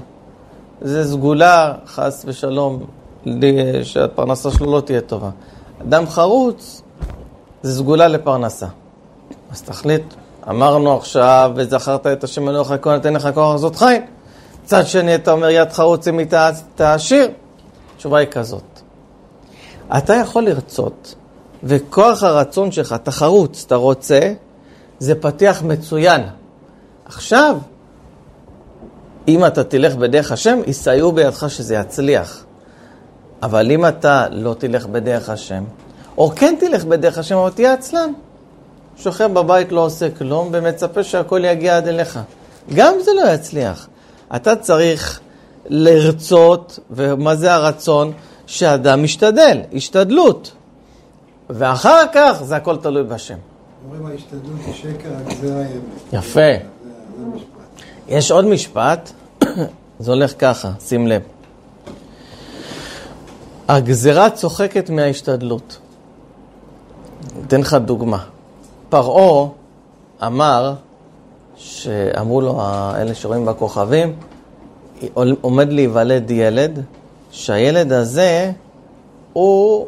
זה 0.81 1.03
סגולה, 1.05 1.73
חס 1.87 2.23
ושלום, 2.27 2.83
שהפרנסה 3.83 4.51
שלו 4.51 4.71
לא 4.75 4.81
תהיה 4.81 5.01
טובה. 5.01 5.29
אדם 5.81 6.07
חרוץ, 6.09 6.81
זה 7.61 7.77
סגולה 7.77 8.07
לפרנסה. 8.07 8.67
אז 9.51 9.61
תחליט, 9.61 10.03
אמרנו 10.49 10.97
עכשיו, 10.97 11.51
וזכרת 11.55 12.07
את 12.07 12.23
השם 12.23 12.49
אלוהיך 12.49 12.73
כהן 12.81 12.95
נותן 12.95 13.13
לך 13.13 13.29
כוח 13.33 13.53
לעשות 13.53 13.75
חיל. 13.75 14.01
מצד 14.63 14.85
שני, 14.85 15.15
אתה 15.15 15.31
אומר, 15.31 15.49
יד 15.49 15.71
חרוץ 15.71 16.07
אם 16.07 16.19
תעשיר. 16.75 17.29
התשובה 17.95 18.17
היא 18.17 18.27
כזאת. 18.27 18.81
אתה 19.97 20.13
יכול 20.13 20.43
לרצות, 20.43 21.15
וכוח 21.63 22.23
הרצון 22.23 22.71
שלך, 22.71 22.93
אתה 22.93 23.11
חרוץ, 23.11 23.63
אתה 23.67 23.75
רוצה, 23.75 24.33
זה 24.99 25.15
פתיח 25.15 25.63
מצוין. 25.63 26.21
עכשיו, 27.05 27.57
אם 29.27 29.45
אתה 29.45 29.63
תלך 29.63 29.95
בדרך 29.95 30.31
השם, 30.31 30.59
יסייעו 30.67 31.11
בידך 31.11 31.45
שזה 31.49 31.75
יצליח. 31.75 32.43
אבל 33.43 33.71
אם 33.71 33.85
אתה 33.85 34.25
לא 34.31 34.55
תלך 34.57 34.85
בדרך 34.85 35.29
השם, 35.29 35.63
או 36.17 36.29
כן 36.35 36.55
תלך 36.59 36.85
בדרך 36.85 37.17
השם, 37.17 37.35
אבל 37.37 37.49
תהיה 37.49 37.73
עצלן. 37.73 38.11
שוכב 38.97 39.33
בבית, 39.33 39.71
לא 39.71 39.85
עושה 39.85 40.09
כלום, 40.09 40.49
ומצפה 40.51 41.03
שהכל 41.03 41.41
יגיע 41.45 41.77
עד 41.77 41.87
אליך. 41.87 42.19
גם 42.73 42.93
זה 43.01 43.11
לא 43.13 43.29
יצליח. 43.29 43.87
אתה 44.35 44.55
צריך 44.55 45.19
לרצות, 45.69 46.79
ומה 46.91 47.35
זה 47.35 47.53
הרצון? 47.53 48.11
שאדם 48.47 49.03
משתדל, 49.03 49.61
השתדלות. 49.73 50.51
ואחר 51.49 52.03
כך 52.13 52.41
זה 52.43 52.55
הכל 52.55 52.77
תלוי 52.77 53.03
בשם. 53.03 53.37
אומרים 53.85 54.05
ההשתדלות 54.05 54.59
היא 54.65 54.73
שקר, 54.73 55.09
הגזירה 55.25 55.57
היא 55.57 55.65
אמת. 55.65 56.13
יפה. 56.13 56.65
יש 58.07 58.31
עוד 58.31 58.45
משפט, 58.45 59.11
זה 59.99 60.11
הולך 60.11 60.33
ככה, 60.39 60.71
שים 60.79 61.07
לב. 61.07 61.21
הגזרה 63.67 64.29
צוחקת 64.29 64.89
מההשתדלות. 64.89 65.77
אתן 67.47 67.61
לך 67.61 67.73
דוגמה. 67.73 68.23
פרעה 68.89 69.47
אמר, 70.25 70.73
שאמרו 71.55 72.41
לו 72.41 72.61
אלה 72.95 73.15
שרואים 73.15 73.45
בכוכבים, 73.45 74.15
עומד 75.41 75.71
להיוולד 75.73 76.31
ילד, 76.31 76.79
שהילד 77.31 77.91
הזה 77.93 78.51
הוא 79.33 79.87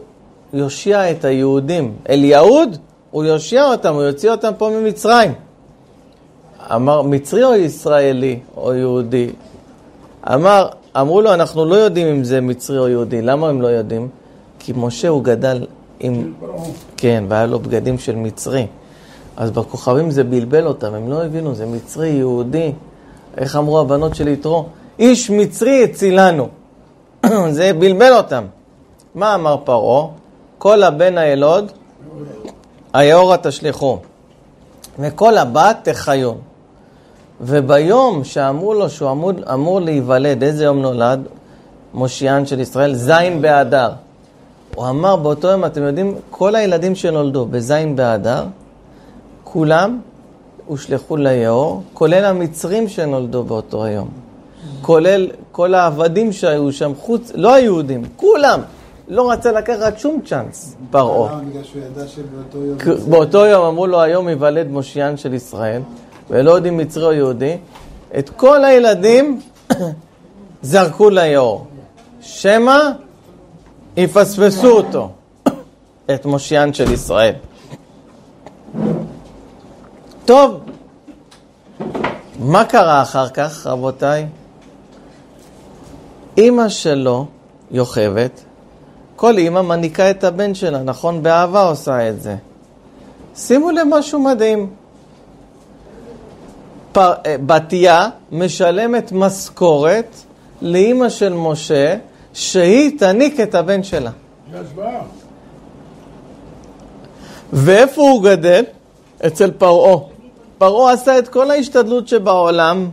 יושיע 0.54 1.12
את 1.12 1.26
היהודים. 1.26 1.96
אליהוד, 2.10 2.78
הוא 3.12 3.24
יושיע 3.24 3.66
אותם, 3.66 3.94
הוא 3.94 4.04
יוציא 4.04 4.32
אותם 4.32 4.52
פה 4.58 4.70
ממצרים. 4.70 5.34
אמר, 6.76 7.02
מצרי 7.02 7.44
או 7.44 7.56
ישראלי 7.56 8.40
או 8.58 8.74
יהודי? 8.74 9.30
אמר, 10.34 10.68
אמרו 11.00 11.22
לו, 11.22 11.34
אנחנו 11.34 11.66
לא 11.66 11.76
יודעים 11.76 12.08
אם 12.08 12.24
זה 12.24 12.42
מצרי 12.42 12.78
או 12.78 12.88
יהודי. 12.88 13.22
למה 13.22 13.50
הם 13.50 13.62
לא 13.62 13.68
יודעים? 13.68 14.08
כי 14.60 14.74
משה 14.76 15.08
הוא 15.08 15.24
גדל 15.24 15.66
עם... 16.00 16.34
כן, 16.98 17.24
והיה 17.28 17.46
לו 17.46 17.60
בגדים 17.60 17.98
של 17.98 18.16
מצרי. 18.16 18.68
אז 19.38 19.52
בכוכבים 19.52 20.12
זה 20.12 20.24
בלבל 20.24 20.68
אותם, 20.68 20.94
הם 20.94 21.10
לא 21.10 21.24
הבינו, 21.24 21.56
זה 21.56 21.66
מצרי, 21.66 22.10
יהודי. 22.10 22.72
איך 23.38 23.56
אמרו 23.56 23.80
הבנות 23.80 24.16
של 24.16 24.28
יתרו? 24.28 24.66
איש 25.00 25.30
מצרי 25.30 25.84
הצילנו. 25.84 26.48
זה 27.50 27.74
בלבל 27.74 28.14
אותם. 28.14 28.44
מה 29.16 29.36
אמר 29.36 29.58
פרעה? 29.64 30.08
כל 30.58 30.84
הבן 30.84 31.18
הילוד, 31.18 31.72
היאורה 32.94 33.38
תשליכו, 33.38 34.00
וכל 35.00 35.38
הבת 35.38 35.78
תחיון. 35.84 36.38
וביום 37.42 38.24
שאמרו 38.24 38.74
לו 38.74 38.90
שהוא 38.90 39.12
אמור, 39.12 39.32
אמור 39.54 39.82
להיוולד, 39.82 40.44
איזה 40.44 40.64
יום 40.64 40.82
נולד? 40.82 41.20
מושיען 41.94 42.46
של 42.46 42.60
ישראל, 42.60 42.96
זין 42.96 43.42
באדר. 43.42 43.92
הוא 44.76 44.90
אמר 44.90 45.16
באותו 45.16 45.48
יום, 45.48 45.66
אתם 45.66 45.84
יודעים, 45.84 46.16
כל 46.30 46.56
הילדים 46.56 46.96
שנולדו 46.96 47.46
בזין 47.46 47.96
באדר, 47.96 48.46
כולם 49.44 50.00
הושלכו 50.66 51.18
ליאור, 51.18 51.84
כולל 51.94 52.26
המצרים 52.26 52.88
שנולדו 52.88 53.44
באותו 53.44 53.84
היום. 53.84 54.08
כולל 54.82 55.28
כל 55.52 55.74
העבדים 55.74 56.32
שהיו 56.32 56.72
שם, 56.72 56.92
חוץ, 57.00 57.32
לא 57.36 57.54
היהודים, 57.54 58.04
כולם. 58.16 58.60
לא 59.08 59.32
רצה 59.32 59.52
לקחת 59.52 60.00
שום 60.00 60.22
צ'אנס, 60.26 60.76
פרעה. 60.92 61.40
בגלל 61.50 61.64
שהוא 61.64 61.82
ידע 61.82 62.08
שבאותו 62.08 62.66
יום... 62.66 63.10
באותו 63.10 63.46
יום 63.46 63.66
אמרו 63.66 63.88
לו, 63.88 64.02
היום 64.02 64.30
ייוולד 64.30 64.68
מושיען 64.68 65.18
של 65.18 65.34
ישראל, 65.34 65.82
ולא 66.30 66.52
יודעים 66.52 66.78
מצרי 66.78 67.06
או 67.06 67.12
יהודי, 67.12 67.58
את 68.20 68.30
כל 68.30 68.66
הילדים 68.66 69.42
זרקו 70.62 71.10
ליאור. 71.10 71.68
שמא 72.22 72.78
יפספסו 73.98 74.72
אותו, 74.72 75.12
את 76.14 76.26
מושיען 76.26 76.74
של 76.74 76.92
ישראל. 76.92 77.34
טוב, 80.26 80.60
מה 82.40 82.66
קרה 82.66 83.02
אחר 83.02 83.30
כך, 83.30 83.68
רבותיי? 83.68 84.28
אימא 86.38 86.70
שלו, 86.70 87.26
יוכבת, 87.72 88.44
כל 89.16 89.38
אימא 89.38 89.62
מניקה 89.62 90.10
את 90.10 90.24
הבן 90.24 90.56
שלה, 90.56 90.84
נכון? 90.84 91.24
באהבה 91.24 91.62
עושה 91.62 92.10
את 92.10 92.22
זה. 92.22 92.36
שימו 93.36 93.72
לב 93.72 93.88
משהו 93.90 94.20
מדהים. 94.20 94.70
פר, 96.94 97.14
אה, 97.26 97.36
בתיה 97.46 98.10
משלמת 98.32 99.12
משכורת 99.12 100.16
לאימא 100.62 101.10
של 101.10 101.34
משה, 101.34 101.96
שהיא 102.34 103.00
תניק 103.00 103.40
את 103.40 103.56
הבן 103.56 103.84
שלה. 103.84 104.12
ואיפה 107.54 108.02
הוא 108.02 108.24
גדל? 108.24 108.64
אצל 109.28 109.52
פרעה. 109.52 109.98
פרעה 110.58 110.94
עשה 110.94 111.20
את 111.20 111.28
כל 111.28 111.52
ההשתדלות 111.52 112.08
שבעולם 112.08 112.90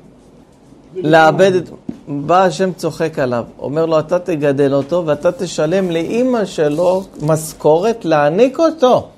לאבד 0.94 1.54
את... 1.54 1.70
בא 2.08 2.44
השם 2.44 2.72
צוחק 2.72 3.18
עליו, 3.18 3.44
אומר 3.58 3.86
לו, 3.86 3.98
אתה 3.98 4.18
תגדל 4.18 4.74
אותו 4.74 5.02
ואתה 5.06 5.32
תשלם 5.32 5.90
לאימא 5.90 6.44
שלו 6.44 7.02
משכורת 7.22 8.04
להעניק 8.04 8.58
אותו. 8.58 9.08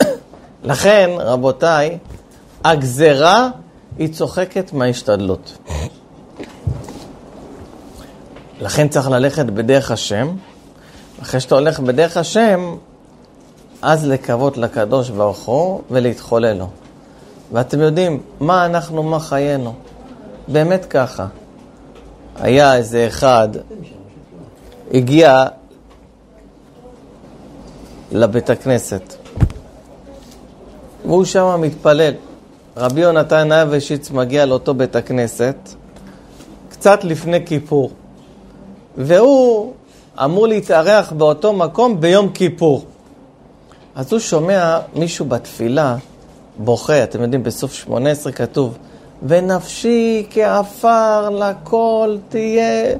לכן, 0.64 1.10
רבותיי, 1.18 1.98
הגזרה 2.64 3.48
היא 3.98 4.12
צוחקת 4.12 4.72
מההשתדלות. 4.72 5.58
לכן 8.60 8.88
צריך 8.88 9.10
ללכת 9.10 9.46
בדרך 9.46 9.90
השם. 9.90 10.36
אחרי 11.22 11.40
שאתה 11.40 11.54
הולך 11.54 11.80
בדרך 11.80 12.16
השם, 12.16 12.76
אז 13.82 14.06
לקוות 14.06 14.56
לקדוש 14.56 15.10
ברוך 15.10 15.38
הוא 15.38 15.82
ולהתחולל 15.90 16.52
לו. 16.52 16.66
ואתם 17.52 17.80
יודעים, 17.80 18.22
מה 18.40 18.66
אנחנו, 18.66 19.02
מה 19.02 19.20
חיינו. 19.20 19.74
באמת 20.48 20.84
ככה. 20.84 21.26
היה 22.36 22.76
איזה 22.76 23.06
אחד, 23.06 23.48
הגיע 24.94 25.44
לבית 28.12 28.50
הכנסת, 28.50 29.14
והוא 31.04 31.24
שם 31.24 31.60
מתפלל. 31.60 32.12
רבי 32.76 33.00
יונתן 33.00 33.52
אייבשיץ 33.52 34.10
מגיע 34.10 34.46
לאותו 34.46 34.74
בית 34.74 34.96
הכנסת 34.96 35.56
קצת 36.68 37.04
לפני 37.04 37.46
כיפור, 37.46 37.90
והוא 38.96 39.72
אמור 40.24 40.46
להתארח 40.46 41.12
באותו 41.12 41.52
מקום 41.52 42.00
ביום 42.00 42.28
כיפור. 42.28 42.84
אז 43.94 44.12
הוא 44.12 44.20
שומע 44.20 44.78
מישהו 44.94 45.24
בתפילה 45.24 45.96
בוכה, 46.58 47.02
אתם 47.02 47.22
יודעים, 47.22 47.42
בסוף 47.42 47.72
18 47.72 48.32
כתוב, 48.32 48.78
ונפשי 49.26 50.26
כעפר 50.30 51.30
לכל 51.30 52.16
תהיה, 52.28 52.94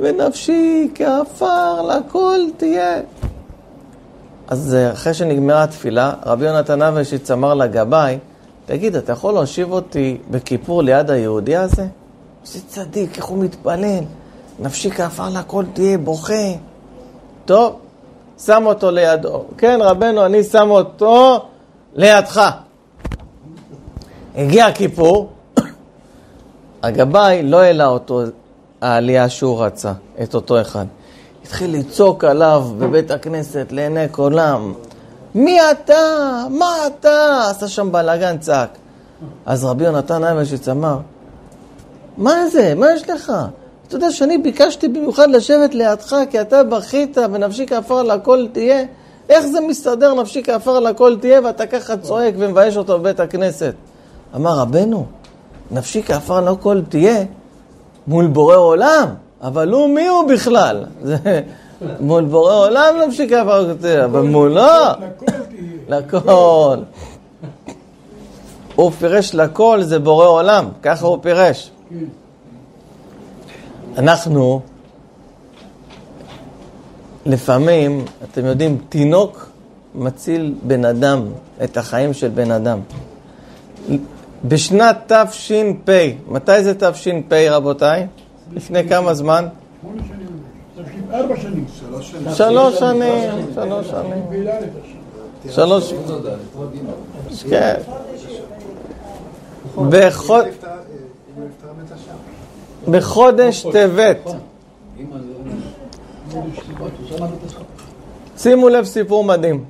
ונפשי 0.00 0.90
כעפר 0.94 1.82
לכל 1.82 2.40
תהיה. 2.56 3.00
אז 4.48 4.76
אחרי 4.92 5.14
שנגמרה 5.14 5.62
התפילה, 5.62 6.12
רבי 6.26 6.46
יונתן 6.46 6.82
אבשיץ 6.82 7.30
אמר 7.30 7.54
לגבאי, 7.54 8.18
תגיד, 8.66 8.96
אתה 8.96 9.12
יכול 9.12 9.34
להושיב 9.34 9.72
אותי 9.72 10.18
בכיפור 10.30 10.82
ליד 10.82 11.10
היהודי 11.10 11.56
הזה? 11.56 11.86
איזה 12.44 12.60
צדיק, 12.68 13.16
איך 13.16 13.24
הוא 13.24 13.38
מתפלל. 13.38 14.04
נפשי 14.58 14.90
כעפר 14.90 15.28
לכל 15.28 15.64
תהיה, 15.72 15.98
בוכה. 15.98 16.52
טוב, 17.44 17.78
שם 18.38 18.62
אותו 18.66 18.90
לידו. 18.90 19.44
כן, 19.58 19.78
רבנו, 19.82 20.26
אני 20.26 20.44
שם 20.44 20.70
אותו 20.70 21.40
לידך. 21.94 22.50
הגיע 24.36 24.72
כיפור, 24.72 25.32
הגבאי 26.82 27.42
לא 27.42 27.60
העלה 27.60 27.86
אותו 27.86 28.22
העלייה 28.80 29.28
שהוא 29.28 29.64
רצה, 29.64 29.92
את 30.22 30.34
אותו 30.34 30.60
אחד. 30.60 30.86
התחיל 31.42 31.76
לצעוק 31.76 32.24
עליו 32.24 32.64
בבית 32.78 33.10
הכנסת 33.10 33.66
לעיני 33.70 34.08
כולם. 34.10 34.72
מי 35.34 35.58
אתה? 35.70 35.94
מה 36.50 36.86
אתה? 36.86 37.46
עשה 37.50 37.68
שם 37.68 37.92
בלאגן, 37.92 38.38
צעק. 38.38 38.68
אז 39.46 39.64
רבי 39.64 39.84
יונתן 39.84 40.24
אייבשיץ 40.24 40.68
אמר, 40.68 40.98
מה 42.16 42.46
זה? 42.46 42.74
מה 42.74 42.86
יש 42.92 43.10
לך? 43.10 43.32
אתה 43.88 43.96
יודע 43.96 44.10
שאני 44.10 44.38
ביקשתי 44.38 44.88
במיוחד 44.88 45.30
לשבת 45.30 45.74
לידך, 45.74 46.16
כי 46.30 46.40
אתה 46.40 46.64
בכית 46.64 47.18
ונפשי 47.32 47.66
כעפר 47.66 48.02
לכל 48.02 48.46
תהיה, 48.52 48.84
איך 49.28 49.46
זה 49.46 49.60
מסתדר, 49.60 50.14
נפשי 50.14 50.42
כעפר 50.42 50.76
על 50.76 50.86
הכל 50.86 51.16
תהיה, 51.20 51.40
ואתה 51.44 51.66
ככה 51.66 51.96
צועק 51.96 52.34
ומבייש 52.38 52.76
אותו 52.76 52.98
בבית 52.98 53.20
הכנסת? 53.20 53.74
אמר 54.36 54.58
רבנו, 54.58 55.06
נפשי 55.70 56.02
כעפר 56.02 56.36
על 56.36 56.48
הכל 56.48 56.80
תהיה 56.88 57.24
מול 58.06 58.26
בורא 58.26 58.56
עולם, 58.56 59.08
אבל 59.42 59.72
הוא 59.72 59.88
מי 59.88 60.06
הוא 60.06 60.28
בכלל? 60.28 60.84
מול 62.00 62.24
בורא 62.24 62.54
עולם 62.54 62.94
כעפר 63.28 63.52
על 63.52 63.66
הכל 63.66 63.74
תהיה, 63.80 64.04
אבל 64.04 64.20
מולו, 64.20 64.60
לכל 64.60 65.26
תהיה. 65.26 65.98
לכל. 65.98 66.76
הוא 68.74 68.90
פירש 68.90 69.34
לכל 69.34 69.82
זה 69.82 69.98
בורא 69.98 70.26
עולם, 70.26 70.68
ככה 70.82 71.06
הוא 71.06 71.18
פירש. 71.22 71.70
כן. 71.90 71.96
אנחנו, 73.98 74.60
לפעמים, 77.26 78.04
אתם 78.24 78.46
יודעים, 78.46 78.78
תינוק 78.88 79.48
מציל 79.94 80.54
בן 80.62 80.84
אדם, 80.84 81.24
את 81.64 81.76
החיים 81.76 82.12
של 82.12 82.28
בן 82.28 82.50
אדם. 82.50 82.80
בשנת 84.44 85.12
תש"פ, 85.12 85.90
מתי 86.28 86.64
זה 86.64 86.74
תש"פ 86.74 87.32
רבותיי? 87.50 88.06
לפני 88.52 88.88
כמה 88.88 89.14
זמן? 89.14 89.46
ארבע 91.12 91.36
שנים. 91.36 91.64
שלוש 91.78 92.10
שנים. 92.10 92.34
שלוש 92.34 92.78
שנים, 92.78 93.30
שלוש 93.54 93.86
שנים. 93.88 94.22
כן. 97.50 97.74
בחודש 102.90 103.66
טבת. 103.72 104.18
שימו 108.38 108.68
לב 108.68 108.84
סיפור 108.84 109.24
מדהים. 109.24 109.64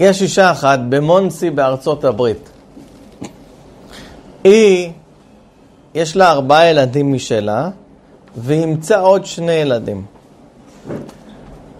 יש 0.00 0.22
אישה 0.22 0.50
אחת 0.50 0.78
במונסי 0.88 1.50
בארצות 1.50 2.04
הברית. 2.04 2.50
היא, 4.44 4.92
יש 5.94 6.16
לה 6.16 6.30
ארבעה 6.30 6.66
ילדים 6.70 7.12
משלה, 7.12 7.70
אימצה 8.50 9.00
עוד 9.00 9.26
שני 9.26 9.52
ילדים. 9.52 10.04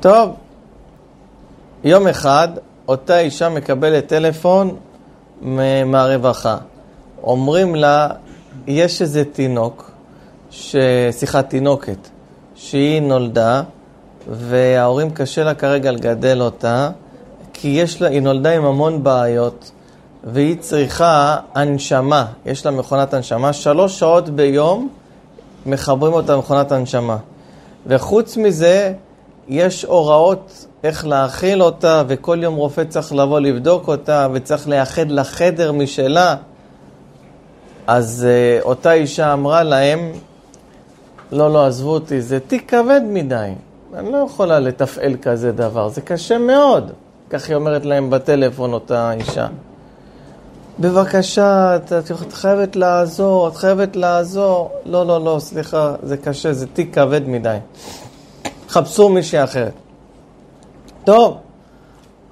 טוב, 0.01 0.31
יום 1.85 2.07
אחד 2.07 2.49
אותה 2.89 3.19
אישה 3.19 3.49
מקבלת 3.49 4.07
טלפון 4.07 4.77
מהרווחה. 5.87 6.57
אומרים 7.23 7.75
לה, 7.75 8.09
יש 8.67 9.03
איזה 9.03 9.25
תינוק, 9.25 9.91
ש... 10.51 10.77
סליחה, 11.11 11.43
תינוקת, 11.43 12.09
שהיא 12.55 13.03
נולדה, 13.03 13.63
וההורים 14.31 15.11
קשה 15.11 15.45
לה 15.45 15.55
כרגע 15.55 15.91
לגדל 15.91 16.43
אותה, 16.43 16.91
כי 17.53 17.69
יש 17.69 18.03
לה, 18.03 18.09
היא 18.09 18.23
נולדה 18.23 18.57
עם 18.57 18.65
המון 18.65 19.05
בעיות, 19.05 19.71
והיא 20.25 20.57
צריכה 20.61 21.37
הנשמה, 21.55 22.27
יש 22.47 22.67
לה 22.67 22.73
מכונת 22.73 23.15
הנשמה, 23.15 23.53
שלוש 23.53 23.99
שעות 23.99 24.29
ביום 24.29 24.89
מחברים 25.67 26.13
אותה 26.13 26.33
למכונת 26.33 26.73
הנשמה. 26.73 27.17
וחוץ 27.87 28.37
מזה, 28.37 28.93
יש 29.49 29.85
הוראות 29.85 30.67
איך 30.85 31.07
להאכיל 31.07 31.63
אותה, 31.63 32.03
וכל 32.09 32.39
יום 32.43 32.55
רופא 32.55 32.85
צריך 32.85 33.13
לבוא 33.13 33.41
לבדוק 33.41 33.89
אותה, 33.89 34.29
וצריך 34.33 34.69
לייחד 34.69 35.11
לה 35.11 35.25
חדר 35.25 35.73
משלה. 35.73 36.37
אז 37.87 38.27
uh, 38.27 38.65
אותה 38.65 38.93
אישה 38.93 39.33
אמרה 39.33 39.63
להם, 39.63 40.13
לא, 41.33 41.53
לא, 41.53 41.67
עזבו 41.67 41.91
אותי, 41.91 42.21
זה 42.21 42.41
תיק 42.41 42.71
כבד 42.71 43.01
מדי. 43.07 43.51
אני 43.95 44.13
לא 44.13 44.27
יכולה 44.27 44.61
לתפעל 44.61 45.17
כזה 45.23 45.53
דבר, 45.53 45.89
זה 45.89 46.01
קשה 46.01 46.39
מאוד. 46.39 46.91
כך 47.31 47.49
היא 47.49 47.57
אומרת 47.57 47.85
להם 47.85 48.11
בטלפון, 48.11 48.73
אותה 48.73 49.13
אישה. 49.13 49.47
בבקשה, 50.81 51.77
את, 51.77 51.93
את 51.93 52.33
חייבת 52.33 52.77
לעזור, 52.77 53.49
את 53.49 53.57
חייבת 53.57 53.97
לעזור. 53.97 54.71
לא, 54.87 55.07
לא, 55.07 55.25
לא, 55.25 55.37
סליחה, 55.39 55.95
זה 56.03 56.17
קשה, 56.17 56.53
זה 56.53 56.67
תיק 56.67 56.95
כבד 56.95 57.29
מדי. 57.29 57.57
חפשו 58.69 59.09
מישהי 59.09 59.45
אחרת. 59.45 59.73
טוב, 61.05 61.37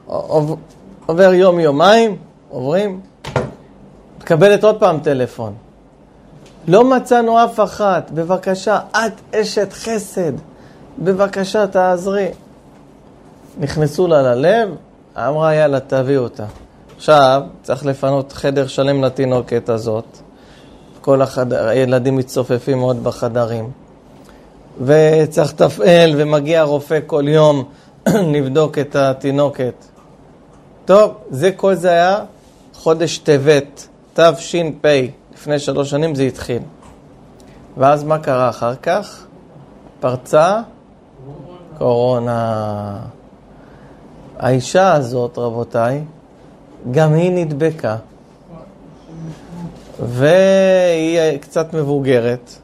עוב- 0.07 0.57
עובר 1.07 1.33
יום-יומיים, 1.35 2.17
עוברים, 2.49 3.01
מקבלת 4.21 4.65
עוד 4.65 4.81
פעם 4.81 5.01
טלפון. 5.01 5.55
לא 6.69 6.85
מצאנו 6.85 7.45
אף 7.45 7.61
אחת, 7.61 8.11
בבקשה, 8.11 8.81
את 8.91 9.35
אשת 9.35 9.73
חסד, 9.73 10.33
בבקשה 10.99 11.67
תעזרי. 11.67 12.29
נכנסו 13.61 14.07
לה 14.07 14.23
ללב, 14.23 14.69
אמרה 15.17 15.55
יאללה 15.55 15.81
תביא 15.81 16.19
אותה. 16.19 16.45
עכשיו 17.01 17.43
צריך 17.63 17.87
לפנות 17.87 18.33
חדר 18.33 18.67
שלם 18.67 19.05
לתינוקת 19.05 19.69
הזאת. 19.69 20.05
כל 21.01 21.23
החדר, 21.23 21.69
הילדים 21.69 22.17
מצטופפים 22.17 22.79
מאוד 22.79 23.05
בחדרים. 23.05 23.71
וצריך 24.85 25.53
לתפעל, 25.53 26.13
ומגיע 26.17 26.63
רופא 26.63 26.99
כל 27.07 27.25
יום 27.29 27.65
לבדוק 28.35 28.79
את 28.79 28.97
התינוקת. 28.97 29.75
טוב, 30.85 31.15
זה 31.31 31.53
כל 31.53 31.75
זה 31.75 31.91
היה 31.91 32.19
חודש 32.75 33.19
טבת, 33.19 33.89
תש"פ, 34.15 34.87
לפני 35.35 35.59
שלוש 35.59 35.91
שנים 35.91 36.15
זה 36.15 36.23
התחיל. 36.23 36.63
ואז 37.77 38.05
מה 38.05 38.19
קרה 38.19 38.49
אחר 38.49 38.75
כך? 38.75 39.25
פרצה 40.01 40.61
קורונה. 41.79 42.97
האישה 44.39 44.93
הזאת, 44.93 45.39
רבותיי, 45.39 46.05
גם 46.91 47.15
היא 47.15 47.31
נדבקה. 47.31 47.97
והיא 50.03 51.39
קצת 51.41 51.75
מבוגרת, 51.75 52.55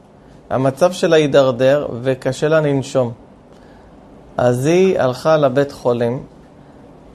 המצב 0.49 0.91
שלה 0.91 1.15
הידרדר 1.15 1.87
וקשה 2.01 2.47
לה 2.47 2.61
לנשום. 2.61 3.11
אז 4.37 4.65
היא 4.65 4.99
הלכה 4.99 5.37
לבית 5.37 5.71
חולים, 5.71 6.23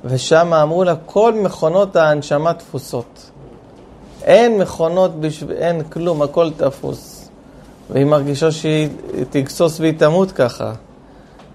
ושם 0.05 0.55
אמרו 0.55 0.85
לה, 0.85 0.95
כל 1.07 1.35
מכונות 1.35 1.97
ההנשמה 1.97 2.55
תפוסות. 2.55 3.31
אין 4.23 4.59
מכונות, 4.59 5.21
בשב... 5.21 5.51
אין 5.51 5.83
כלום, 5.83 6.23
הכל 6.23 6.51
תפוס. 6.57 7.29
והיא 7.91 8.05
מרגישה 8.05 8.51
שהיא 8.51 8.89
תגסוס 9.31 9.81
והיא 9.81 9.99
תמות 9.99 10.33
ככה. 10.33 10.73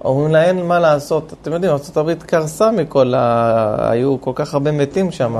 אומרים 0.08 0.32
לה, 0.32 0.44
אין 0.44 0.66
מה 0.66 0.80
לעשות. 0.80 1.34
אתם 1.42 1.54
יודעים, 1.54 1.72
ארה"ב 1.72 2.14
קרסה 2.14 2.72
מכל 2.72 3.14
ה... 3.14 3.92
היו 3.92 4.22
כל 4.22 4.32
כך 4.36 4.54
הרבה 4.54 4.72
מתים 4.72 5.12
שם. 5.12 5.36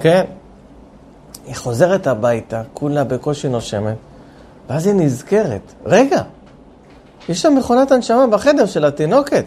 כן. 0.00 0.24
היא 1.46 1.56
חוזרת 1.56 2.06
הביתה, 2.06 2.62
כולה 2.74 3.04
בקושי 3.04 3.48
נושמת, 3.48 3.96
ואז 4.68 4.86
היא 4.86 4.94
נזכרת, 4.94 5.60
רגע, 5.86 6.22
יש 7.28 7.42
שם 7.42 7.54
מכונת 7.58 7.92
הנשמה 7.92 8.26
בחדר 8.26 8.66
של 8.66 8.84
התינוקת. 8.84 9.44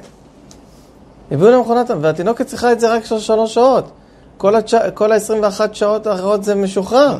הביאו 1.32 1.52
לה 1.52 1.60
מכונת, 1.60 1.92
והתינוקת 2.02 2.48
צריכה 2.48 2.72
את 2.72 2.80
זה 2.80 2.96
רק 2.96 3.06
של 3.06 3.20
שלוש 3.20 3.54
שעות. 3.54 3.92
כל, 4.38 4.56
התש... 4.56 4.76
כל 4.94 5.12
ה-21 5.12 5.74
שעות 5.74 6.08
האחרות 6.08 6.44
זה 6.44 6.56
משוחרר. 6.56 7.18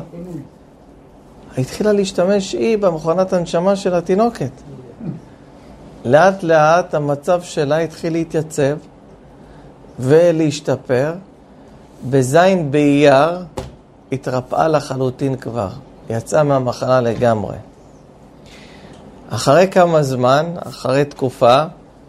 היא 1.56 1.64
התחילה 1.64 1.92
להשתמש 1.92 2.52
היא 2.52 2.78
במכונת 2.78 3.32
הנשמה 3.32 3.76
של 3.76 3.94
התינוקת. 3.94 4.50
לאט 6.04 6.42
לאט 6.42 6.94
המצב 6.94 7.42
שלה 7.42 7.78
התחיל 7.78 8.12
להתייצב 8.12 8.76
ולהשתפר. 9.98 11.12
בזין 12.10 12.70
באייר 12.70 13.42
התרפאה 14.12 14.68
לחלוטין 14.68 15.36
כבר, 15.36 15.68
יצאה 16.10 16.42
מהמחלה 16.42 17.00
לגמרי. 17.00 17.56
אחרי 19.28 19.68
כמה 19.70 20.02
זמן, 20.02 20.46
אחרי 20.66 21.04
תקופה, 21.04 21.62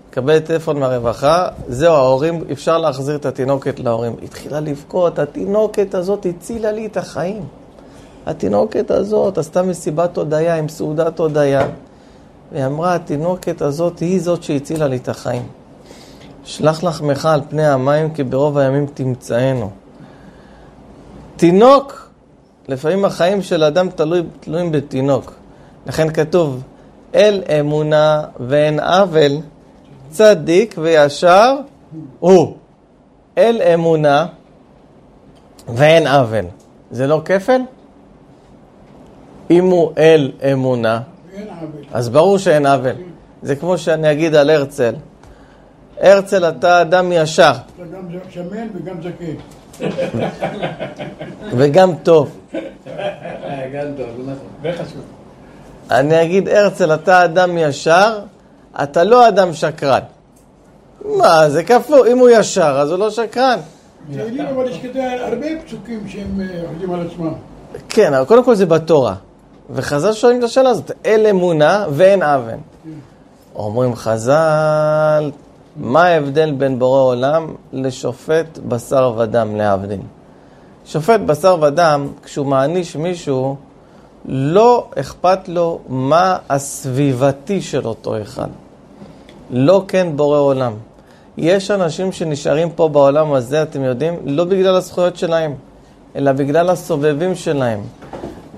מקבלת 0.09 0.45
טלפון 0.45 0.79
מהרווחה, 0.79 1.47
זהו, 1.67 1.95
ההורים, 1.95 2.43
אפשר 2.51 2.77
להחזיר 2.77 3.15
את 3.15 3.25
התינוקת 3.25 3.79
להורים. 3.79 4.15
התחילה 4.23 4.59
לבכות, 4.59 5.19
התינוקת 5.19 5.95
הזאת 5.95 6.25
הצילה 6.25 6.71
לי 6.71 6.85
את 6.85 6.97
החיים. 6.97 7.43
התינוקת 8.25 8.91
הזאת 8.91 9.37
עשתה 9.37 9.61
מסיבת 9.61 10.17
הודיה 10.17 10.55
עם 10.55 10.69
סעודת 10.69 11.19
הודיה. 11.19 11.67
והיא 12.51 12.65
אמרה, 12.65 12.95
התינוקת 12.95 13.61
הזאת 13.61 13.99
היא 13.99 14.21
זאת 14.21 14.43
שהצילה 14.43 14.87
לי 14.87 14.97
את 14.97 15.09
החיים. 15.09 15.47
שלח 16.43 16.83
לחמך 16.83 17.25
על 17.25 17.41
פני 17.49 17.67
המים, 17.67 18.13
כי 18.13 18.23
ברוב 18.23 18.57
הימים 18.57 18.85
תמצאנו. 18.93 19.69
תינוק, 21.35 22.09
לפעמים 22.67 23.05
החיים 23.05 23.41
של 23.41 23.63
אדם 23.63 23.89
תלוי, 23.89 24.21
תלויים 24.39 24.71
בתינוק. 24.71 25.33
לכן 25.87 26.13
כתוב, 26.13 26.63
אל 27.15 27.43
אמונה 27.59 28.23
ואין 28.39 28.79
עוול, 28.79 29.31
צדיק 30.09 30.75
וישר 30.77 31.55
הוא. 32.19 32.55
אל 33.37 33.61
אמונה 33.73 34.25
ואין 35.75 36.07
עוול. 36.07 36.45
זה 36.91 37.07
לא 37.07 37.21
כפל? 37.25 37.61
אם 39.51 39.65
הוא 39.65 39.91
אל 39.97 40.31
אמונה. 40.51 41.01
אז 41.93 42.09
ברור 42.09 42.37
שאין 42.37 42.65
עוול. 42.65 42.91
זה 43.43 43.55
כמו 43.55 43.77
שאני 43.77 44.11
אגיד 44.11 44.35
על 44.35 44.49
הרצל. 44.49 44.93
הרצל, 46.01 46.49
אתה 46.49 46.81
אדם 46.81 47.11
ישר, 47.11 47.51
אתה 47.51 47.83
גם 47.93 48.19
שמן 48.29 48.67
וגם 48.75 48.95
זקן. 49.01 49.35
וגם 51.57 51.91
טוב. 52.03 52.37
אה, 52.55 52.59
גם 53.73 53.87
טוב, 53.97 54.07
נכון. 54.19 54.47
וחשוב. 54.61 55.01
אני 55.91 56.23
אגיד, 56.23 56.49
הרצל, 56.49 56.93
אתה 56.93 57.25
אדם 57.25 57.57
ישר, 57.57 58.19
אתה 58.83 59.03
לא 59.03 59.27
אדם 59.27 59.53
שקרן. 59.53 59.99
מה, 61.05 61.49
זה 61.49 61.63
כפו, 61.63 62.05
אם 62.05 62.17
הוא 62.17 62.29
ישר, 62.29 62.77
אז 62.81 62.91
הוא 62.91 62.99
לא 62.99 63.09
שקרן. 63.09 63.59
תהילים 64.11 64.45
אבל 64.45 64.69
יש 64.69 64.79
כזה 64.83 65.25
הרבה 65.27 65.47
פסוקים 65.65 66.07
שהם 66.07 66.41
אה, 66.41 66.61
חושבים 66.73 66.93
על 66.93 67.07
עצמם. 67.07 67.33
כן, 67.89 68.13
אבל 68.13 68.25
קודם 68.25 68.43
כל 68.43 68.55
זה 68.55 68.65
בתורה. 68.65 69.15
וחז"ל 69.69 70.13
שואלים 70.13 70.39
את 70.39 70.43
השאלה 70.43 70.69
הזאת, 70.69 70.91
אל 71.05 71.27
אמונה 71.29 71.85
ואין 71.91 72.21
אבן. 72.23 72.57
אומרים 73.55 73.95
חז"ל, 73.95 75.31
מה 75.77 76.03
ההבדל 76.03 76.51
בין 76.51 76.79
בורא 76.79 77.01
עולם 77.01 77.55
לשופט 77.73 78.59
בשר 78.67 79.13
ודם, 79.17 79.55
להבדיל? 79.55 79.99
שופט 80.85 81.19
בשר 81.19 81.57
ודם, 81.61 82.07
כשהוא 82.23 82.45
מעניש 82.45 82.95
מישהו, 82.95 83.55
לא 84.25 84.87
אכפת 84.99 85.49
לו 85.49 85.79
מה 85.87 86.37
הסביבתי 86.49 87.61
של 87.61 87.87
אותו 87.87 88.21
אחד. 88.21 88.47
לא 89.51 89.83
כן 89.87 90.07
בורא 90.15 90.39
עולם. 90.39 90.73
יש 91.37 91.71
אנשים 91.71 92.11
שנשארים 92.11 92.69
פה 92.69 92.87
בעולם 92.87 93.33
הזה, 93.33 93.61
אתם 93.61 93.83
יודעים, 93.83 94.13
לא 94.25 94.43
בגלל 94.43 94.75
הזכויות 94.75 95.17
שלהם, 95.17 95.53
אלא 96.15 96.31
בגלל 96.31 96.69
הסובבים 96.69 97.35
שלהם. 97.35 97.81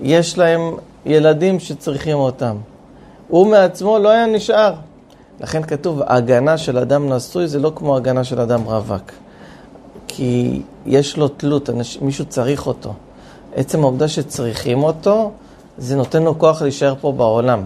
יש 0.01 0.37
להם 0.37 0.75
ילדים 1.07 1.59
שצריכים 1.59 2.17
אותם. 2.17 2.55
הוא 3.27 3.47
מעצמו 3.47 3.99
לא 3.99 4.09
היה 4.09 4.25
נשאר. 4.25 4.73
לכן 5.39 5.63
כתוב, 5.63 6.01
הגנה 6.05 6.57
של 6.57 6.77
אדם 6.77 7.13
נשוי 7.13 7.47
זה 7.47 7.59
לא 7.59 7.71
כמו 7.75 7.97
הגנה 7.97 8.23
של 8.23 8.39
אדם 8.41 8.63
רווק. 8.63 9.11
כי 10.07 10.61
יש 10.85 11.17
לו 11.17 11.27
תלות, 11.27 11.69
אנש, 11.69 11.97
מישהו 12.01 12.25
צריך 12.25 12.67
אותו. 12.67 12.93
עצם 13.55 13.83
העובדה 13.83 14.07
שצריכים 14.07 14.83
אותו, 14.83 15.31
זה 15.77 15.95
נותן 15.95 16.23
לו 16.23 16.39
כוח 16.39 16.61
להישאר 16.61 16.93
פה 17.01 17.11
בעולם. 17.11 17.63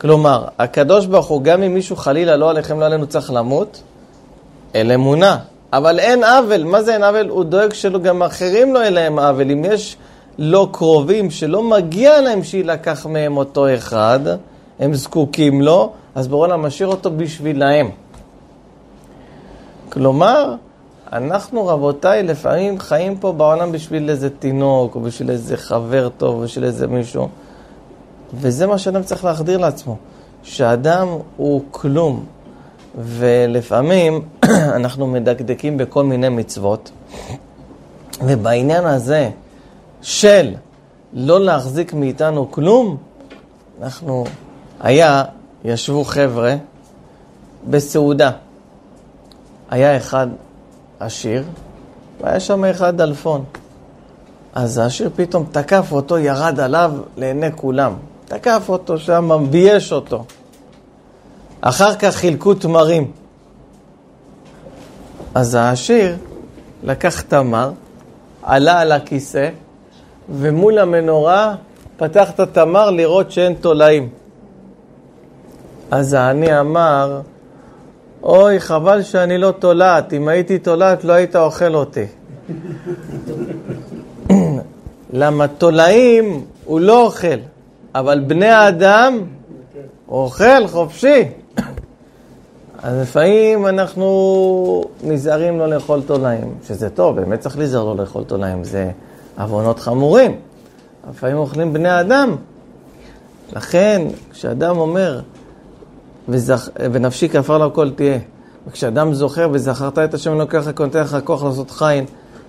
כלומר, 0.00 0.44
הקדוש 0.58 1.06
ברוך 1.06 1.26
הוא, 1.26 1.42
גם 1.42 1.62
אם 1.62 1.74
מישהו 1.74 1.96
חלילה 1.96 2.36
לא 2.36 2.50
עליכם, 2.50 2.80
לא 2.80 2.84
עלינו, 2.84 3.06
צריך 3.06 3.32
למות, 3.32 3.82
אל 4.74 4.92
אמונה. 4.92 5.38
אבל 5.72 5.98
אין 5.98 6.24
עוול. 6.24 6.64
מה 6.64 6.82
זה 6.82 6.94
אין 6.94 7.04
עוול? 7.04 7.28
הוא 7.28 7.44
דואג 7.44 7.72
שלו 7.72 8.02
גם 8.02 8.22
אחרים 8.22 8.74
לא 8.74 8.78
יהיה 8.78 8.90
להם 8.90 9.18
עוול. 9.18 9.50
אם 9.50 9.64
יש 9.64 9.96
לא 10.38 10.68
קרובים 10.72 11.30
שלא 11.30 11.62
מגיע 11.62 12.20
להם 12.20 12.44
שיילקח 12.44 13.06
מהם 13.06 13.36
אותו 13.36 13.74
אחד, 13.74 14.20
הם 14.78 14.94
זקוקים 14.94 15.62
לו, 15.62 15.92
אז 16.14 16.28
בורא 16.28 16.46
עולם 16.46 16.62
משאיר 16.62 16.88
אותו 16.88 17.10
בשבילהם. 17.10 17.90
כלומר, 19.88 20.54
אנחנו 21.12 21.66
רבותיי 21.66 22.22
לפעמים 22.22 22.78
חיים 22.78 23.16
פה 23.16 23.32
בעולם 23.32 23.72
בשביל 23.72 24.10
איזה 24.10 24.30
תינוק, 24.30 24.94
או 24.94 25.00
בשביל 25.00 25.30
איזה 25.30 25.56
חבר 25.56 26.08
טוב, 26.08 26.34
או 26.34 26.40
בשביל 26.40 26.64
איזה 26.64 26.86
מישהו. 26.86 27.28
וזה 28.34 28.66
מה 28.66 28.78
שאדם 28.78 29.02
צריך 29.02 29.24
להחדיר 29.24 29.58
לעצמו, 29.58 29.96
שאדם 30.42 31.08
הוא 31.36 31.62
כלום. 31.70 32.24
ולפעמים 32.98 34.22
אנחנו 34.78 35.06
מדקדקים 35.06 35.76
בכל 35.76 36.04
מיני 36.04 36.28
מצוות, 36.28 36.90
ובעניין 38.26 38.84
הזה 38.84 39.30
של 40.02 40.54
לא 41.12 41.40
להחזיק 41.40 41.94
מאיתנו 41.94 42.50
כלום, 42.50 42.96
אנחנו, 43.82 44.24
היה, 44.80 45.24
ישבו 45.64 46.04
חבר'ה 46.04 46.54
בסעודה. 47.70 48.30
היה 49.70 49.96
אחד 49.96 50.26
עשיר, 51.00 51.44
והיה 52.20 52.40
שם 52.40 52.64
אחד 52.64 52.96
דלפון. 52.96 53.44
אז 54.54 54.78
העשיר 54.78 55.10
פתאום 55.16 55.46
תקף 55.52 55.92
אותו, 55.92 56.18
ירד 56.18 56.60
עליו 56.60 56.92
לעיני 57.16 57.46
כולם. 57.56 57.92
תקף 58.24 58.64
אותו 58.68 58.98
שם, 58.98 59.46
בייש 59.50 59.92
אותו. 59.92 60.24
אחר 61.60 61.94
כך 61.94 62.14
חילקו 62.14 62.54
תמרים. 62.54 63.10
אז 65.34 65.54
העשיר 65.54 66.16
לקח 66.82 67.20
תמר, 67.20 67.72
עלה 68.42 68.80
על 68.80 68.92
הכיסא, 68.92 69.50
ומול 70.30 70.78
המנורה 70.78 71.54
פתח 71.96 72.30
את 72.30 72.40
התמר 72.40 72.90
לראות 72.90 73.30
שאין 73.30 73.54
תולעים. 73.54 74.08
אז 75.90 76.12
העני 76.12 76.60
אמר, 76.60 77.20
אוי, 78.22 78.60
חבל 78.60 79.02
שאני 79.02 79.38
לא 79.38 79.50
תולעת, 79.58 80.12
אם 80.12 80.28
הייתי 80.28 80.58
תולעת 80.58 81.04
לא 81.04 81.12
היית 81.12 81.36
אוכל 81.36 81.74
אותי. 81.74 82.04
למה 85.12 85.48
תולעים 85.48 86.44
הוא 86.64 86.80
לא 86.80 87.04
אוכל, 87.04 87.38
אבל 87.94 88.20
בני 88.26 88.48
האדם 88.48 89.18
אוכל 90.08 90.66
חופשי. 90.66 91.24
אז 92.82 93.02
לפעמים 93.02 93.66
אנחנו 93.66 94.84
נזהרים 95.02 95.58
לא 95.58 95.68
לאכול 95.68 96.00
תולעים, 96.06 96.54
שזה 96.66 96.90
טוב, 96.90 97.16
באמת 97.16 97.40
צריך 97.40 97.58
להיזהר 97.58 97.84
לא 97.84 97.96
לאכול 97.96 98.24
תולעים, 98.24 98.64
זה 98.64 98.90
עוונות 99.38 99.78
חמורים. 99.78 100.36
לפעמים 101.10 101.36
אוכלים 101.36 101.72
בני 101.72 102.00
אדם. 102.00 102.36
לכן, 103.52 104.02
כשאדם 104.32 104.78
אומר, 104.78 105.20
וזכ... 106.28 106.68
ונפשי 106.92 107.28
כעפר 107.28 107.66
לכל 107.66 107.90
תהיה, 107.90 108.18
וכשאדם 108.66 109.14
זוכר 109.14 109.48
וזכרת 109.52 109.98
את 109.98 110.14
השם 110.14 110.32
אלוקיך, 110.32 110.70
כי 110.76 110.82
נותן 110.82 111.00
לך 111.00 111.16
כוח 111.24 111.42
לעשות 111.44 111.70
חיל, 111.70 112.04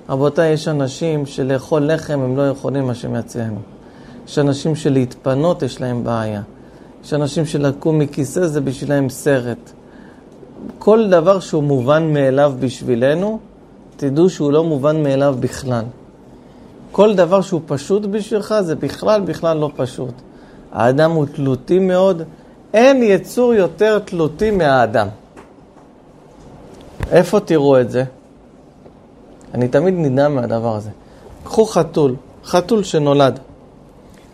רבותיי, 0.09 0.53
יש 0.53 0.67
אנשים 0.67 1.25
שלאכול 1.25 1.91
לחם 1.91 2.19
הם 2.19 2.37
לא 2.37 2.49
יכולים, 2.49 2.89
השם 2.89 3.15
יצאנו. 3.15 3.59
יש 4.27 4.39
אנשים 4.39 4.75
שלהתפנות 4.75 5.63
יש 5.63 5.81
להם 5.81 6.03
בעיה. 6.03 6.41
יש 7.03 7.13
אנשים 7.13 7.45
שלקום 7.45 7.99
מכיסא 7.99 8.45
זה 8.45 8.61
בשבילם 8.61 9.09
סרט. 9.09 9.71
כל 10.79 11.09
דבר 11.09 11.39
שהוא 11.39 11.63
מובן 11.63 12.13
מאליו 12.13 12.53
בשבילנו, 12.59 13.39
תדעו 13.97 14.29
שהוא 14.29 14.51
לא 14.51 14.63
מובן 14.63 15.03
מאליו 15.03 15.35
בכלל. 15.39 15.83
כל 16.91 17.15
דבר 17.15 17.41
שהוא 17.41 17.61
פשוט 17.65 18.05
בשבילך 18.05 18.55
זה 18.61 18.75
בכלל 18.75 19.21
בכלל 19.21 19.57
לא 19.57 19.69
פשוט. 19.75 20.13
האדם 20.71 21.11
הוא 21.11 21.25
תלותי 21.25 21.79
מאוד, 21.79 22.21
אין 22.73 23.03
יצור 23.03 23.53
יותר 23.53 23.99
תלותי 23.99 24.51
מהאדם. 24.51 25.07
איפה 27.11 27.39
תראו 27.39 27.81
את 27.81 27.91
זה? 27.91 28.03
אני 29.53 29.67
תמיד 29.67 29.93
נדהם 29.97 30.35
מהדבר 30.35 30.75
הזה. 30.75 30.89
קחו 31.43 31.65
חתול, 31.65 32.15
חתול 32.45 32.83
שנולד. 32.83 33.39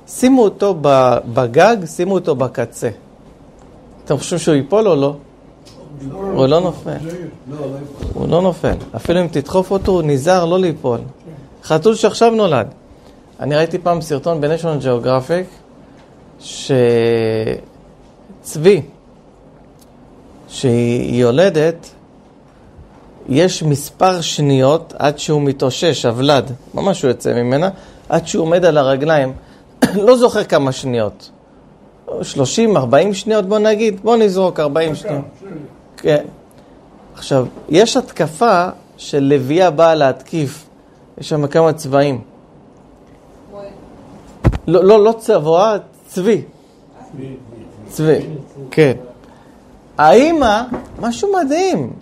שימו 0.08 0.44
אותו 0.44 0.76
בגג, 1.34 1.78
שימו 1.86 2.14
אותו 2.14 2.36
בקצה. 2.36 2.90
אתם 4.06 4.18
חושבים 4.18 4.40
שהוא 4.40 4.56
ייפול 4.56 4.88
או 4.88 4.96
לא? 4.96 5.16
הוא 6.12 6.46
לא 6.46 6.60
נופל. 6.60 6.98
הוא 8.14 8.28
לא 8.30 8.42
נופל. 8.42 8.76
אפילו 8.96 9.22
אם 9.22 9.28
תדחוף 9.28 9.72
אותו, 9.72 9.92
הוא 9.92 10.02
נזהר 10.02 10.46
לא 10.46 10.60
ליפול. 10.60 11.00
חתול 11.66 11.96
שעכשיו 11.96 12.32
נולד. 12.32 12.68
אני 13.40 13.56
ראיתי 13.56 13.78
פעם 13.78 14.02
סרטון 14.02 14.42
ב-National 14.42 14.84
Geographic, 14.84 15.46
שצבי, 18.40 18.82
שהיא 20.48 21.22
יולדת, 21.22 21.90
יש 23.30 23.64
מספר 23.64 24.22
שניות 24.22 24.94
עד 25.00 25.20
שהוא 25.20 25.42
מתאושש, 25.42 26.06
הוולד, 26.06 26.52
ממש 26.74 27.02
הוא 27.02 27.10
יוצא 27.10 27.34
ממנה, 27.34 27.70
עד 28.10 28.28
שהוא 28.28 28.46
עומד 28.46 28.66
על 28.66 28.78
הרגליים. 28.78 29.34
לא 30.08 30.18
זוכר 30.18 30.44
כמה 30.44 30.72
שניות. 30.72 31.30
30, 32.22 32.78
40 32.78 33.14
שניות 33.14 33.46
בוא 33.46 33.60
נגיד, 33.60 34.00
בוא 34.04 34.16
נזרוק 34.18 34.60
40 34.60 34.96
שניות. 34.96 35.26
כן. 35.98 36.24
עכשיו, 37.16 37.46
יש 37.70 37.98
התקפה 37.98 38.68
של 38.98 39.24
לביאה 39.24 39.70
באה 39.70 39.96
להתקיף. 39.96 40.65
יש 41.18 41.30
שם 41.30 41.48
כמה 41.48 41.74
צבעים. 41.74 42.22
לא, 44.68 44.84
לא, 44.84 45.04
לא 45.04 45.12
צבוע, 45.12 45.76
צבי. 46.08 46.42
צבי, 47.90 48.20
כן. 48.72 48.94
האימא, 49.98 50.62
משהו 51.00 51.34
מדהים. 51.34 51.94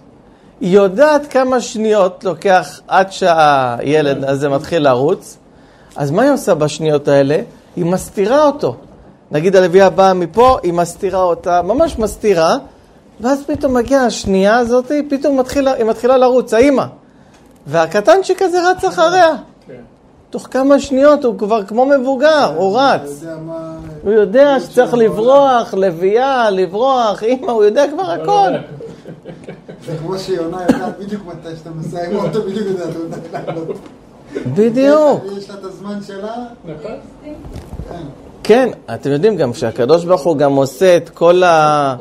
היא 0.62 0.76
יודעת 0.76 1.28
כמה 1.28 1.62
שניות 1.62 2.24
לוקח 2.24 2.80
עד 2.88 3.12
שהילד 3.12 4.24
הזה 4.24 4.50
מתחיל 4.50 4.84
לרוץ, 4.84 5.38
אז 5.96 6.12
מה 6.12 6.22
היא 6.22 6.32
עושה 6.32 6.56
בשניות 6.56 7.08
האלה? 7.08 7.38
היא 7.76 7.86
מסתירה 7.86 8.46
אותו. 8.46 8.76
נגיד 9.32 9.56
הלוויה 9.56 9.90
באה 9.90 10.14
מפה, 10.14 10.58
היא 10.64 10.74
מסתירה 10.74 11.24
אותה, 11.24 11.62
ממש 11.62 12.00
מסתירה, 12.00 12.58
ואז 13.22 13.44
פתאום 13.48 13.74
מגיעה 13.74 14.06
השנייה 14.06 14.58
הזאת, 14.58 14.92
פתאום 15.10 15.40
מתחילה, 15.40 15.74
היא 15.74 15.86
מתחילה 15.86 16.18
לרוץ, 16.18 16.54
האימא. 16.54 16.86
והקטנצ'יק 17.68 18.42
הזה 18.42 18.70
רץ 18.70 18.84
אחריה. 18.84 19.36
כן. 19.68 19.74
תוך 20.30 20.48
כמה 20.52 20.80
שניות 20.80 21.26
הוא 21.26 21.38
כבר 21.38 21.64
כמו 21.64 21.86
מבוגר, 21.86 22.54
הוא 22.58 22.80
רץ. 22.80 23.24
הוא 24.04 24.12
יודע 24.12 24.60
שצריך 24.60 24.94
לברוח, 24.94 25.74
לביאה, 25.74 26.50
לברוח, 26.50 27.24
אימא, 27.24 27.52
הוא 27.52 27.64
יודע 27.64 27.86
כבר 27.92 28.12
הכל. 28.12 28.52
זה 29.86 29.98
כמו 29.98 30.18
שיונה 30.18 30.58
יודעת 30.62 31.00
בדיוק 31.00 31.22
מתי 31.26 31.56
שאתה 31.56 31.70
נוסע 31.76 32.06
עם 32.06 32.16
אוטו, 32.16 32.42
בדיוק 32.42 32.68
יודעת 32.68 32.90
מתי 33.10 33.28
לעלות. 33.34 33.78
בדיוק. 34.48 35.24
יש 35.38 35.50
לה 35.50 35.56
את 35.56 35.64
הזמן 35.64 36.00
שלה. 36.08 36.36
נכון? 36.66 36.92
כן. 37.90 38.04
כן, 38.44 38.70
אתם 38.94 39.12
יודעים 39.12 39.36
גם 39.36 39.54
שהקדוש 39.54 40.06
ברוך 40.06 40.22
הוא 40.22 40.38
גם 40.38 40.56
עושה 40.56 40.98
את 40.98 41.10
כל 41.10 41.44
ה... 41.44 41.96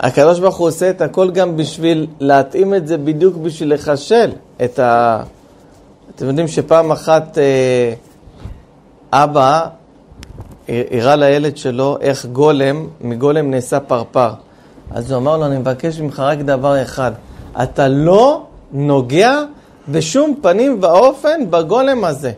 הקדוש 0.00 0.40
ברוך 0.40 0.56
הוא 0.56 0.68
עושה 0.68 0.90
את 0.90 1.00
הכל 1.00 1.30
גם 1.30 1.56
בשביל 1.56 2.06
להתאים 2.20 2.74
את 2.74 2.86
זה 2.86 2.98
בדיוק 2.98 3.36
בשביל 3.36 3.74
לחשל 3.74 4.32
את 4.64 4.78
ה... 4.78 5.22
אתם 6.14 6.26
יודעים 6.26 6.48
שפעם 6.48 6.92
אחת 6.92 7.38
אה, 7.38 7.92
אבא 9.12 9.66
הראה 10.68 11.16
לילד 11.16 11.56
שלו 11.56 11.96
איך 12.00 12.26
גולם, 12.26 12.86
מגולם 13.00 13.50
נעשה 13.50 13.80
פרפר. 13.80 14.30
אז 14.90 15.10
הוא 15.10 15.18
אמר 15.18 15.36
לו, 15.36 15.46
אני 15.46 15.58
מבקש 15.58 16.00
ממך 16.00 16.20
רק 16.20 16.38
דבר 16.38 16.82
אחד, 16.82 17.12
אתה 17.62 17.88
לא 17.88 18.42
נוגע 18.72 19.42
בשום 19.88 20.34
פנים 20.42 20.78
ואופן 20.82 21.50
בגולם 21.50 22.04
הזה. 22.04 22.32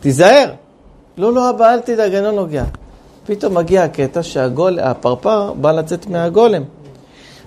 תיזהר. 0.00 0.50
לא, 1.16 1.32
לא, 1.32 1.50
אבא, 1.50 1.72
אל 1.72 1.80
תדאג, 1.80 2.14
אני 2.14 2.24
לא 2.24 2.32
נוגע. 2.32 2.64
פתאום 3.26 3.54
מגיע 3.54 3.82
הקטע 3.82 4.22
שהפרפר 4.22 5.52
בא 5.52 5.72
לצאת 5.72 6.06
מהגולם. 6.06 6.62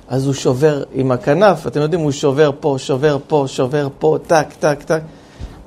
אז 0.08 0.26
הוא 0.26 0.34
שובר 0.34 0.84
עם 0.94 1.12
הכנף, 1.12 1.68
אתם 1.68 1.80
יודעים, 1.80 2.02
הוא 2.02 2.12
שובר 2.12 2.52
פה, 2.60 2.76
שובר 2.78 3.18
פה, 3.28 3.46
שובר 3.48 3.88
פה, 4.00 4.18
טק, 4.28 4.48
טק, 4.60 4.84
טק. 4.84 5.02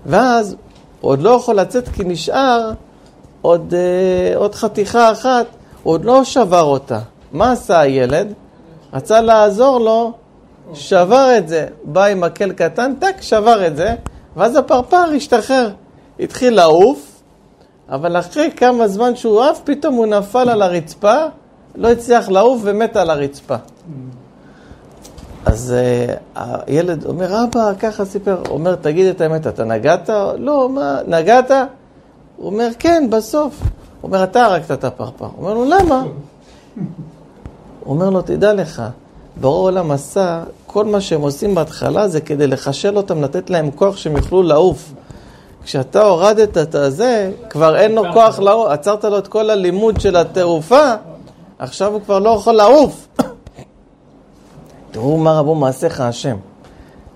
ואז 0.07 0.57
הוא 1.01 1.11
עוד 1.11 1.23
לא 1.23 1.31
יכול 1.31 1.55
לצאת 1.55 1.88
כי 1.88 2.05
נשאר 2.05 2.71
עוד, 3.42 3.75
אה, 3.75 4.37
עוד 4.37 4.55
חתיכה 4.55 5.12
אחת, 5.12 5.47
הוא 5.83 5.92
עוד 5.92 6.05
לא 6.05 6.25
שבר 6.25 6.62
אותה. 6.62 6.99
מה 7.33 7.53
עשה 7.53 7.81
הילד? 7.81 8.33
רצה 8.92 9.21
לעזור 9.21 9.79
לו, 9.79 10.12
שבר 10.75 11.35
את 11.38 11.49
זה. 11.49 11.66
בא 11.85 12.05
עם 12.05 12.21
מקל 12.21 12.53
קטן, 12.53 12.92
טק, 12.99 13.16
שבר 13.21 13.66
את 13.66 13.77
זה, 13.77 13.95
ואז 14.37 14.57
הפרפר 14.57 15.05
השתחרר. 15.16 15.71
התחיל 16.21 16.55
לעוף, 16.55 17.06
אבל 17.88 18.16
אחרי 18.16 18.51
כמה 18.57 18.88
זמן 18.88 19.16
שהוא 19.16 19.42
עף, 19.42 19.61
פתאום 19.64 19.94
הוא 19.94 20.07
נפל 20.07 20.49
על 20.49 20.62
הרצפה, 20.62 21.16
לא 21.75 21.88
הצליח 21.88 22.29
לעוף 22.29 22.61
ומת 22.64 22.96
על 22.96 23.11
הרצפה. 23.11 23.57
אז 25.46 25.75
uh, 26.35 26.38
הילד 26.66 27.05
אומר, 27.05 27.44
אבא, 27.44 27.72
ככה 27.79 28.05
סיפר. 28.05 28.42
הוא 28.49 28.59
אומר, 28.59 28.75
תגיד 28.75 29.07
את 29.07 29.20
האמת, 29.20 29.46
אתה 29.46 29.64
נגעת? 29.64 30.11
לא, 30.38 30.68
מה, 30.68 30.99
נגעת? 31.07 31.51
הוא 32.37 32.46
אומר, 32.46 32.68
כן, 32.79 33.07
בסוף. 33.11 33.61
הוא 33.61 33.68
אומר, 34.03 34.25
אתה 34.25 34.44
הרגת 34.44 34.70
את 34.70 34.85
הפרפר. 34.85 35.25
הוא 35.25 35.33
אומר 35.38 35.55
לו, 35.55 35.64
למה? 35.64 36.03
הוא 37.85 37.94
אומר 37.94 38.11
לו, 38.11 38.22
תדע 38.22 38.53
לך, 38.53 38.83
ברור 39.40 39.57
העולם 39.57 39.90
עשה, 39.90 40.42
כל 40.66 40.85
מה 40.85 41.01
שהם 41.01 41.20
עושים 41.20 41.55
בהתחלה 41.55 42.09
זה 42.09 42.20
כדי 42.20 42.46
לחשל 42.46 42.96
אותם, 42.96 43.22
לתת 43.22 43.51
להם 43.51 43.70
כוח 43.70 43.96
שהם 43.96 44.16
יוכלו 44.16 44.42
לעוף. 44.42 44.92
כשאתה 45.67 46.03
הורדת 46.03 46.59
את 46.59 46.75
הזה, 46.75 47.31
כבר 47.51 47.77
אין 47.77 47.95
לו 47.95 48.03
כוח 48.13 48.39
לעוף, 48.39 48.71
עצרת 48.71 49.05
לו 49.05 49.19
את 49.19 49.29
כל 49.29 49.51
הלימוד 49.51 50.01
של 50.01 50.17
התעופה, 50.17 50.95
עכשיו 51.59 51.93
הוא 51.93 52.01
כבר 52.01 52.19
לא 52.19 52.31
יכול 52.31 52.55
לעוף. 52.55 53.09
תראו 54.91 55.17
מה 55.17 55.39
רבו 55.39 55.55
מעשיך 55.55 56.01
השם. 56.01 56.37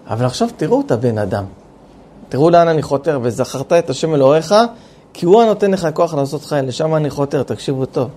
אבל 0.06 0.26
עכשיו 0.26 0.48
תראו 0.56 0.80
את 0.80 0.90
הבן 0.90 1.18
אדם. 1.18 1.44
תראו 2.28 2.50
לאן 2.50 2.68
אני 2.68 2.82
חותר, 2.82 3.18
וזכרת 3.22 3.72
את 3.72 3.90
השם 3.90 4.14
אלוהיך, 4.14 4.54
כי 5.12 5.26
הוא 5.26 5.42
הנותן 5.42 5.70
לך 5.70 5.88
כוח 5.94 6.14
לעשות 6.14 6.44
חיים, 6.44 6.68
לשם 6.68 6.94
אני 6.94 7.10
חותר, 7.10 7.42
תקשיבו 7.42 7.86
טוב. 7.86 8.08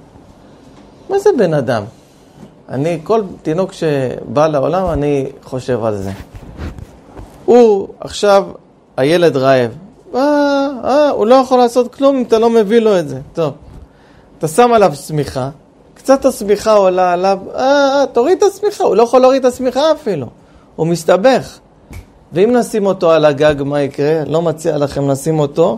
מה 1.09 1.19
זה 1.19 1.29
בן 1.37 1.53
אדם? 1.53 1.83
אני, 2.69 2.99
כל 3.03 3.21
תינוק 3.41 3.73
שבא 3.73 4.47
לעולם, 4.47 4.85
אני 4.89 5.25
חושב 5.43 5.83
על 5.83 5.95
זה. 5.95 6.11
הוא, 7.45 7.87
עכשיו, 7.99 8.47
הילד 8.97 9.37
רעב. 9.37 9.82
אה, 10.15 10.69
אה, 10.83 11.09
הוא 11.09 11.25
לא 11.25 11.35
יכול 11.35 11.57
לעשות 11.57 11.95
כלום 11.95 12.15
אם 12.15 12.23
אתה 12.23 12.39
לא 12.39 12.49
מביא 12.49 12.79
לו 12.79 12.99
את 12.99 13.09
זה. 13.09 13.19
טוב. 13.33 13.53
אתה 14.37 14.47
שם 14.47 14.73
עליו 14.73 14.93
שמיכה, 14.95 15.49
קצת 15.93 16.25
השמיכה 16.25 16.73
עולה 16.73 17.13
עליו, 17.13 17.39
אה, 17.55 17.61
אה, 17.61 18.05
תוריד 18.13 18.37
את 18.37 18.43
השמיכה, 18.43 18.83
הוא 18.83 18.95
לא 18.95 19.03
יכול 19.03 19.21
להוריד 19.21 19.45
את 19.45 19.53
השמיכה 19.53 19.91
אפילו. 19.91 20.27
הוא 20.75 20.87
מסתבך. 20.87 21.59
ואם 22.33 22.55
נשים 22.55 22.85
אותו 22.85 23.11
על 23.11 23.25
הגג, 23.25 23.55
מה 23.65 23.81
יקרה? 23.81 24.23
לא 24.27 24.41
מציע 24.41 24.77
לכם 24.77 25.09
לשים 25.09 25.39
אותו. 25.39 25.77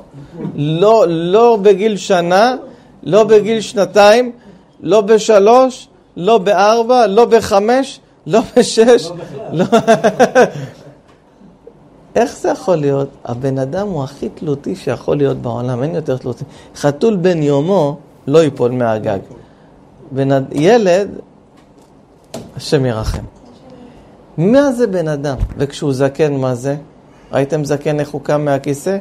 לא, 0.55 1.05
לא 1.07 1.57
בגיל 1.61 1.97
שנה, 1.97 2.55
לא 3.03 3.23
בגיל 3.23 3.61
שנתיים, 3.61 4.31
לא 4.79 5.01
בשלוש, 5.01 5.87
לא 6.17 6.37
בארבע, 6.37 7.07
לא 7.07 7.25
בחמש, 7.25 7.99
לא 8.27 8.39
בשש. 8.57 9.09
לא... 9.51 9.65
איך 12.15 12.37
זה 12.37 12.49
יכול 12.49 12.75
להיות? 12.75 13.09
הבן 13.25 13.57
אדם 13.57 13.87
הוא 13.87 14.03
הכי 14.03 14.29
תלותי 14.29 14.75
שיכול 14.75 15.17
להיות 15.17 15.37
בעולם, 15.37 15.83
אין 15.83 15.95
יותר 15.95 16.17
תלותי. 16.17 16.43
חתול 16.75 17.15
בן 17.15 17.43
יומו 17.43 17.97
לא 18.27 18.43
ייפול 18.43 18.71
מהגג. 18.71 19.19
בן... 20.11 20.29
ילד, 20.51 21.09
השם 22.55 22.85
ירחם. 22.85 23.23
מה 24.37 24.71
זה 24.71 24.87
בן 24.87 25.07
אדם? 25.07 25.37
וכשהוא 25.57 25.93
זקן, 25.93 26.33
מה 26.33 26.55
זה? 26.55 26.75
ראיתם 27.31 27.65
זקן 27.65 27.99
איך 27.99 28.09
הוא 28.09 28.21
קם 28.21 28.45
מהכיסא? 28.45 28.97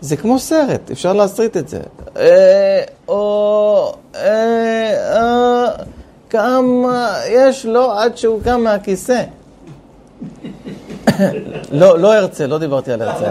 זה 0.00 0.16
כמו 0.16 0.38
סרט, 0.38 0.90
אפשר 0.90 1.12
להסריט 1.12 1.56
את 1.56 1.68
זה. 1.68 1.80
אה, 2.16 2.82
או, 3.08 3.94
אה, 4.14 5.16
אה, 5.16 5.70
כמה 6.30 7.14
יש 7.28 7.66
לו 7.66 7.92
עד 7.92 8.16
שהוא 8.16 8.40
קם 8.42 8.60
מהכיסא. 8.60 9.22
לא, 11.72 11.98
לא 11.98 12.14
הרצל, 12.14 12.46
לא 12.46 12.58
דיברתי 12.58 12.92
על 12.92 13.02
הרצל. 13.02 13.30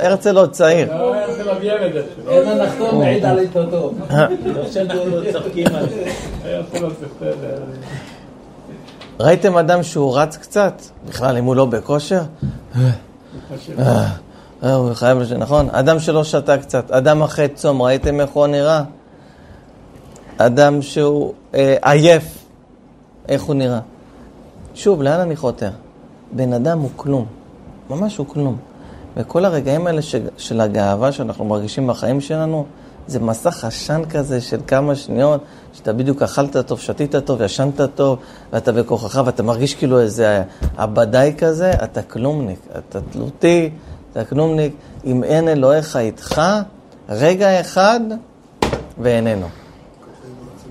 הרצל, 0.00 0.36
עוד 0.38 0.50
צעיר. 0.52 0.88
לא 3.34 3.40
עיתותו. 3.40 3.92
לא. 4.10 4.62
ראיתם 9.20 9.56
אדם 9.56 9.82
שהוא 9.82 10.18
רץ 10.18 10.36
קצת? 10.36 10.82
בכלל, 11.08 11.36
אם 11.36 11.44
הוא 11.44 11.56
לא 11.56 11.64
בכושר? 11.64 12.20
אה, 13.78 14.08
אה, 14.64 14.74
הוא 14.74 14.94
חייב, 14.94 15.18
לש- 15.18 15.32
נכון? 15.32 15.68
אדם 15.72 15.98
שלא 15.98 16.24
שתה 16.24 16.58
קצת, 16.58 16.90
אדם 16.90 17.22
אחרי 17.22 17.48
צום, 17.48 17.82
ראיתם 17.82 18.20
איך 18.20 18.30
הוא 18.30 18.46
נראה? 18.46 18.82
אדם 20.38 20.82
שהוא 20.82 21.32
אה, 21.54 21.76
עייף, 21.82 22.24
איך 23.28 23.42
הוא 23.42 23.54
נראה? 23.54 23.78
שוב, 24.74 25.02
לאן 25.02 25.20
אני 25.20 25.36
חותר? 25.36 25.70
בן 26.32 26.52
אדם 26.52 26.78
הוא 26.78 26.90
כלום, 26.96 27.26
ממש 27.90 28.16
הוא 28.16 28.26
כלום. 28.26 28.56
וכל 29.16 29.44
הרגעים 29.44 29.86
האלה 29.86 30.02
ש, 30.02 30.14
של 30.36 30.60
הגאווה 30.60 31.12
שאנחנו 31.12 31.44
מרגישים 31.44 31.86
בחיים 31.86 32.20
שלנו, 32.20 32.66
זה 33.06 33.20
מסך 33.20 33.64
עשן 33.64 34.02
כזה 34.10 34.40
של 34.40 34.60
כמה 34.66 34.94
שניות, 34.94 35.40
שאתה 35.72 35.92
בדיוק 35.92 36.22
אכלת 36.22 36.56
טוב, 36.56 36.80
שתית 36.80 37.16
טוב, 37.16 37.42
ישנת 37.42 37.80
טוב, 37.94 38.18
ואתה 38.52 38.72
בכוחך, 38.72 39.22
ואתה 39.26 39.42
מרגיש 39.42 39.74
כאילו 39.74 40.00
איזה 40.00 40.42
עבדאי 40.76 41.34
כזה, 41.38 41.72
אתה 41.72 42.02
כלומניק, 42.02 42.58
אתה 42.78 43.00
תלותי, 43.00 43.70
אתה 44.12 44.24
כלומניק. 44.24 44.74
אם 45.04 45.24
אין 45.24 45.48
אלוהיך 45.48 45.96
איתך, 45.96 46.42
רגע 47.08 47.60
אחד 47.60 48.00
ואיננו. 48.98 49.61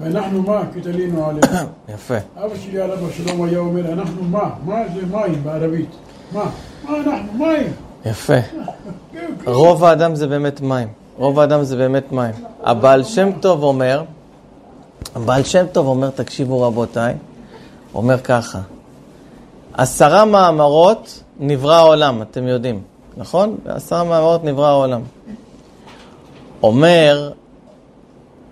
ואנחנו 0.02 0.42
מה? 0.42 0.62
כי 0.74 0.82
תלינו 0.82 1.26
עליהם. 1.26 1.68
יפה. 1.94 2.18
אבא 2.38 2.56
שלי 2.56 2.82
עליו 2.82 3.10
השלום 3.10 3.44
היה 3.44 3.60
אומר, 3.60 3.94
אנחנו 3.94 4.24
מה? 4.24 4.50
מה 4.66 4.76
זה 4.96 5.06
מים 5.06 5.44
בערבית? 5.44 5.90
מה? 6.32 6.44
מה 6.84 6.98
אנחנו? 6.98 7.34
מים. 7.34 7.74
יפה. 8.06 8.34
רוב 9.46 9.84
האדם 9.84 10.16
זה 10.16 10.28
באמת 10.28 10.62
מים. 10.62 10.88
רוב 11.18 11.40
האדם 11.40 11.64
זה 11.64 11.78
באמת 11.78 12.12
מים. 12.12 12.34
הבעל 12.64 13.04
שם 13.04 13.30
טוב 13.40 13.64
אומר, 13.64 14.04
הבעל 15.16 15.44
שם 15.44 15.66
טוב 15.72 15.88
אומר, 15.88 16.10
תקשיבו 16.10 16.62
רבותיי, 16.62 17.14
אומר 17.94 18.18
ככה, 18.18 18.60
עשרה 19.74 20.26
מאמרות 20.26 21.24
נברא 21.40 21.76
העולם, 21.76 22.22
אתם 22.22 22.48
יודעים, 22.48 22.82
נכון? 23.18 23.58
בעשרה 23.64 24.04
מאמרות 24.04 24.44
נברא 24.44 24.68
העולם. 24.68 25.02
אומר 26.64 27.32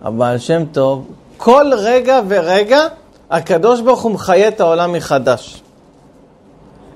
הבעל 0.01 0.37
שם 0.37 0.63
טוב, 0.71 1.07
כל 1.39 1.71
רגע 1.77 2.19
ורגע 2.27 2.79
הקדוש 3.29 3.81
ברוך 3.81 4.01
הוא 4.01 4.11
מחיה 4.11 4.47
את 4.47 4.59
העולם 4.59 4.93
מחדש. 4.93 5.61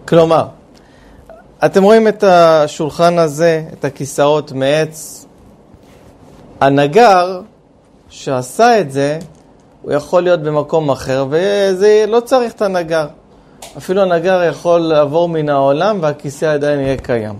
כלומר, 0.07 0.45
אתם 1.65 1.83
רואים 1.83 2.07
את 2.07 2.23
השולחן 2.23 3.19
הזה, 3.19 3.63
את 3.73 3.85
הכיסאות 3.85 4.51
מעץ. 4.51 5.25
הנגר 6.61 7.41
שעשה 8.09 8.79
את 8.79 8.91
זה, 8.91 9.19
הוא 9.81 9.91
יכול 9.91 10.23
להיות 10.23 10.39
במקום 10.39 10.89
אחר, 10.89 11.25
וזה 11.29 12.05
לא 12.07 12.19
צריך 12.19 12.53
את 12.53 12.61
הנגר. 12.61 13.07
אפילו 13.77 14.01
הנגר 14.01 14.43
יכול 14.43 14.79
לעבור 14.79 15.29
מן 15.29 15.49
העולם 15.49 15.97
והכיסא 16.01 16.45
עדיין 16.45 16.79
יהיה 16.79 16.97
קיים. 16.97 17.35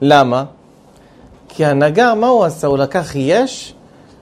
למה? 0.00 0.44
כי 1.48 1.64
הנגר, 1.64 2.14
מה 2.14 2.26
הוא 2.26 2.44
עשה? 2.44 2.66
הוא 2.66 2.78
לקח 2.78 3.12
יש 3.14 3.74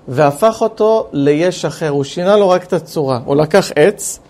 והפך 0.09 0.59
אותו 0.61 1.07
ליש 1.13 1.65
אחר. 1.65 1.89
הוא 1.89 2.05
שינה 2.05 2.37
לו 2.37 2.49
רק 2.49 2.65
את 2.65 2.73
הצורה. 2.73 3.21
הוא 3.25 3.37
לקח 3.37 3.71
עץ, 3.77 4.21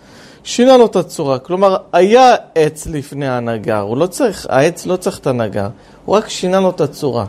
שינה 0.43 0.77
לו 0.77 0.85
את 0.85 0.95
הצורה. 0.95 1.39
כלומר, 1.39 1.77
היה 1.93 2.35
עץ 2.55 2.87
לפני 2.87 3.27
הנגר, 3.27 3.79
הוא 3.79 3.97
לא 3.97 4.07
צריך, 4.07 4.47
העץ 4.49 4.85
לא 4.85 4.95
צריך 4.95 5.19
את 5.19 5.27
הנגר, 5.27 5.67
הוא 6.05 6.15
רק 6.15 6.29
שינה 6.29 6.59
לו 6.59 6.69
את 6.69 6.81
הצורה. 6.81 7.25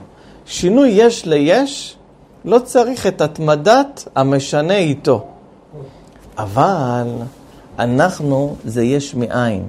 שינוי 0.46 0.88
יש 0.88 1.26
ליש, 1.26 1.96
לא 2.44 2.58
צריך 2.58 3.06
את 3.06 3.20
התמדת 3.20 4.08
המשנה 4.14 4.76
איתו. 4.76 5.26
אבל 6.38 7.06
אנחנו 7.78 8.56
זה 8.64 8.84
יש 8.84 9.14
מאין. 9.14 9.66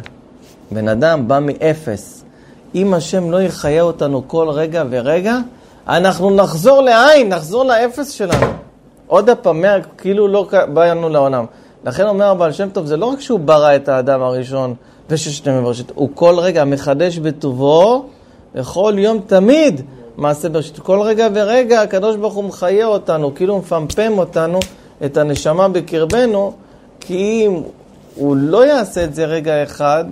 בן 0.72 0.88
אדם 0.88 1.28
בא 1.28 1.40
מאפס. 1.42 2.24
אם 2.76 2.94
השם 2.94 3.32
לא 3.32 3.42
יחיה 3.42 3.82
אותנו 3.82 4.28
כל 4.28 4.50
רגע 4.50 4.84
ורגע, 4.90 5.38
אנחנו 5.88 6.30
נחזור 6.30 6.82
לעין, 6.82 7.30
נחזור 7.30 7.64
לאפס 7.66 8.10
שלנו. 8.10 8.46
עוד 9.08 9.30
הפעם, 9.30 9.62
מה- 9.62 9.76
כאילו 9.98 10.28
לא 10.28 10.48
באנו 10.74 11.10
לעולם. 11.10 11.46
לכן 11.86 12.08
אומר 12.08 12.26
הבעל 12.26 12.52
שם 12.52 12.70
טוב, 12.70 12.86
זה 12.86 12.98
לא 12.98 13.06
רק 13.06 13.20
שהוא 13.22 13.40
ברא 13.40 13.76
את 13.76 13.90
האדם 13.90 14.22
הראשון 14.22 14.74
וששת 15.10 15.48
ימים 15.48 15.64
בראשית, 15.64 15.92
הוא 15.96 16.10
כל 16.14 16.36
רגע 16.40 16.64
מחדש 16.66 17.18
בטובו, 17.18 18.06
וכל 18.56 18.94
יום 18.98 19.20
תמיד 19.28 19.82
מעשה 20.18 20.50
בראשית. 20.50 20.80
כל 20.80 21.02
רגע 21.02 21.28
ורגע 21.34 21.82
הקדוש 21.82 22.16
ברוך 22.16 22.34
הוא 22.34 22.44
מחיה 22.44 22.86
אותנו, 22.86 23.36
כאילו 23.36 23.58
מפמפם 23.58 24.14
אותנו, 24.18 24.60
את 25.06 25.18
הנשמה 25.18 25.68
בקרבנו, 25.70 26.54
כי 27.00 27.44
אם 27.48 27.62
הוא 28.16 28.36
לא 28.36 28.66
יעשה 28.68 29.04
את 29.04 29.16
זה 29.16 29.26
רגע 29.26 29.64
אחד, 29.64 30.06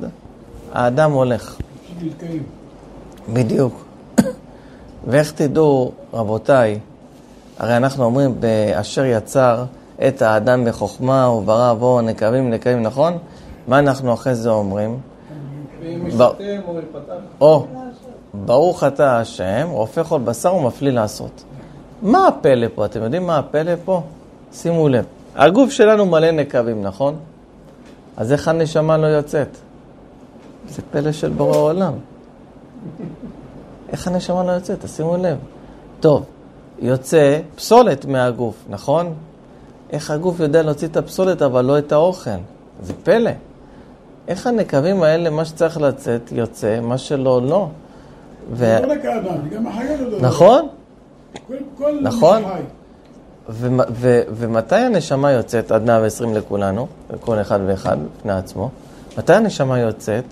האדם 0.74 1.12
הולך. 1.12 1.56
בדיוק. 3.34 3.91
ואיך 5.08 5.32
תדעו, 5.32 5.92
רבותיי, 6.14 6.80
הרי 7.60 7.78
אנחנו 7.78 8.04
אומרים, 8.04 8.36
באשר 8.40 9.06
יצר 9.06 9.64
את 10.08 10.22
האדם 10.22 10.66
בחוכמה 10.66 11.30
וברא 11.30 11.74
בו 11.74 12.02
נקבים 12.02 12.50
נקבים, 12.50 12.82
נכון? 12.82 13.18
מה 13.68 13.80
אנחנו 13.80 14.14
אחרי 14.14 14.36
זה 14.36 14.50
אומרים? 14.50 15.00
או, 17.42 17.66
ברוך 18.34 18.84
אתה 18.84 19.20
השם, 19.20 19.68
רופא 19.72 20.04
כל 20.04 20.20
בשר 20.20 20.56
ומפליא 20.56 20.92
לעשות. 20.92 21.44
מה 22.02 22.28
הפלא 22.28 22.68
פה? 22.76 22.86
אתם 22.86 23.04
יודעים 23.04 23.28
מה 23.28 23.38
הפלא 23.38 23.72
פה? 23.86 24.02
שימו 24.54 24.90
לב. 24.90 25.06
הגוף 25.36 25.72
שלנו 25.72 26.06
מלא 26.06 26.32
נקבים, 26.32 26.82
נכון? 26.84 27.16
אז 28.18 28.32
איך 28.32 28.48
הנשמה 28.48 28.98
לא 28.98 29.08
יוצאת? 29.08 29.58
זה 30.70 30.82
פלא 30.92 31.12
של 31.12 31.30
בורא 31.30 31.58
עולם. 31.58 31.94
איך 33.92 34.08
הנשמה 34.08 34.44
לא 34.44 34.52
יוצאת? 34.52 34.86
תשימו 34.86 35.18
לב. 35.18 35.38
טוב, 36.00 36.24
יוצא 36.80 37.40
פסולת 37.56 38.06
מהגוף, 38.06 38.56
נכון? 38.70 39.14
איך 39.92 40.12
הגוף 40.12 40.40
יודע 40.40 40.62
להוציא 40.62 40.88
את 40.88 40.98
הפסולת 40.98 41.42
אבל 41.42 41.66
לא 41.66 41.78
את 41.78 41.92
האוכל? 41.92 42.32
זה 42.84 42.94
פלא. 43.04 43.32
איך 44.28 44.48
הנקבים 44.48 45.04
האלה, 45.04 45.30
מה 45.30 45.46
שצריך 45.46 45.82
לצאת, 45.82 46.32
יוצא, 46.32 46.80
מה 46.82 46.98
שלא, 46.98 47.42
לא. 47.42 47.68
ו... 48.54 48.78
לא. 50.10 50.22
נכון? 50.22 50.68
נכון. 52.02 52.44
ו- 53.50 53.68
ו- 53.92 54.22
ומתי 54.30 54.76
הנשמה 54.76 55.32
יוצאת 55.32 55.72
עד 55.72 55.86
120 55.86 56.34
לכולנו, 56.34 56.88
לכל 57.14 57.42
אחד 57.42 57.60
ואחד 57.68 57.98
בפני 58.20 58.34
עצמו? 58.34 58.70
מתי 59.18 59.34
הנשמה 59.34 59.80
יוצאת? 59.80 60.24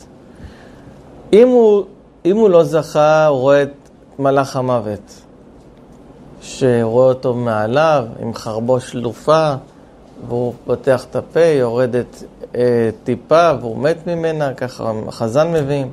אם 1.33 1.47
הוא, 1.47 1.83
אם 2.25 2.37
הוא 2.37 2.49
לא 2.49 2.63
זכה, 2.63 3.27
הוא 3.27 3.39
רואה 3.39 3.63
את 3.63 3.89
מלאך 4.19 4.55
המוות, 4.55 5.21
שרואה 6.41 7.05
אותו 7.07 7.33
מעליו 7.33 8.05
עם 8.19 8.33
חרבו 8.33 8.79
שלופה, 8.79 9.53
והוא 10.27 10.53
פותח 10.65 11.05
את 11.09 11.15
הפה, 11.15 11.39
יורדת 11.39 12.23
אה, 12.55 12.89
טיפה, 13.03 13.51
והוא 13.61 13.77
מת 13.77 14.07
ממנה, 14.07 14.53
ככה 14.53 14.91
החז"ל 15.07 15.47
מביאים. 15.47 15.91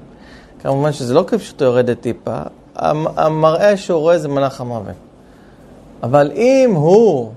כמובן 0.63 0.93
שזה 0.93 1.15
לא 1.15 1.25
כפשוטו 1.27 1.65
יורדת 1.65 2.01
טיפה, 2.01 2.39
המ- 2.77 3.19
המראה 3.19 3.77
שהוא 3.77 4.01
רואה 4.01 4.19
זה 4.19 4.29
מלאך 4.29 4.61
המוות. 4.61 4.95
אבל 6.03 6.31
אם 6.35 6.73
הוא 6.75 7.31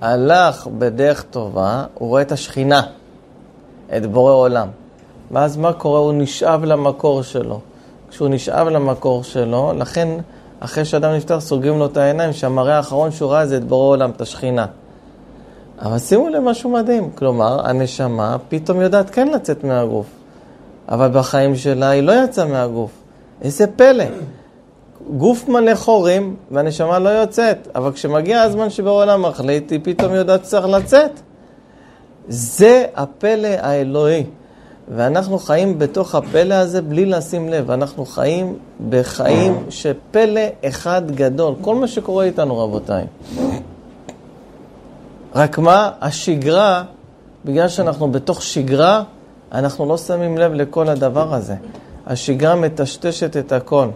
הלך 0.00 0.66
בדרך 0.78 1.22
טובה, 1.22 1.84
הוא 1.94 2.08
רואה 2.08 2.22
את 2.22 2.32
השכינה, 2.32 2.82
את 3.96 4.06
בורא 4.06 4.32
עולם. 4.32 4.68
ואז 5.30 5.56
מה 5.56 5.72
קורה? 5.72 5.98
הוא 6.00 6.12
נשאב 6.12 6.64
למקור 6.64 7.22
שלו. 7.22 7.60
כשהוא 8.12 8.28
נשאב 8.28 8.68
למקור 8.68 9.24
שלו, 9.24 9.72
לכן 9.76 10.08
אחרי 10.60 10.84
שאדם 10.84 11.12
נפטר 11.12 11.40
סוגרים 11.40 11.78
לו 11.78 11.86
את 11.86 11.96
העיניים, 11.96 12.32
שהמראה 12.32 12.76
האחרון 12.76 13.10
שהוא 13.10 13.30
ראה 13.30 13.46
זה 13.46 13.56
את 13.56 13.64
בורא 13.64 13.88
עולם, 13.88 14.10
את 14.10 14.20
השכינה. 14.20 14.66
אבל 15.82 15.98
שימו 15.98 16.28
לב 16.28 16.42
משהו 16.42 16.70
מדהים, 16.70 17.10
כלומר, 17.14 17.68
הנשמה 17.68 18.36
פתאום 18.48 18.80
יודעת 18.80 19.10
כן 19.10 19.28
לצאת 19.28 19.64
מהגוף, 19.64 20.06
אבל 20.88 21.08
בחיים 21.12 21.56
שלה 21.56 21.88
היא 21.88 22.02
לא 22.02 22.12
יצאה 22.24 22.44
מהגוף. 22.44 22.90
איזה 23.42 23.66
פלא. 23.66 24.04
גוף 25.16 25.48
מלא 25.48 25.74
חורים 25.74 26.36
והנשמה 26.50 26.98
לא 26.98 27.08
יוצאת, 27.08 27.68
אבל 27.74 27.92
כשמגיע 27.92 28.42
הזמן 28.42 28.70
שבעולם 28.70 29.22
מחליט, 29.22 29.70
היא 29.70 29.80
פתאום 29.82 30.14
יודעת 30.14 30.44
שצריך 30.44 30.66
לצאת. 30.66 31.20
זה 32.28 32.84
הפלא 32.96 33.48
האלוהי. 33.48 34.24
ואנחנו 34.96 35.38
חיים 35.38 35.78
בתוך 35.78 36.14
הפלא 36.14 36.54
הזה 36.54 36.82
בלי 36.82 37.06
לשים 37.06 37.48
לב. 37.48 37.70
אנחנו 37.70 38.06
חיים 38.06 38.56
בחיים 38.90 39.64
שפלא 39.70 40.40
אחד 40.64 41.10
גדול. 41.10 41.54
כל 41.60 41.74
מה 41.74 41.88
שקורה 41.88 42.24
איתנו, 42.24 42.58
רבותיי. 42.58 43.04
רק 45.34 45.58
מה, 45.58 45.90
השגרה, 46.00 46.84
בגלל 47.44 47.68
שאנחנו 47.68 48.12
בתוך 48.12 48.42
שגרה, 48.42 49.02
אנחנו 49.52 49.86
לא 49.86 49.96
שמים 49.98 50.38
לב 50.38 50.52
לכל 50.52 50.88
הדבר 50.88 51.34
הזה. 51.34 51.54
השגרה 52.06 52.54
מטשטשת 52.54 53.36
את 53.36 53.52
הכל. 53.52 53.88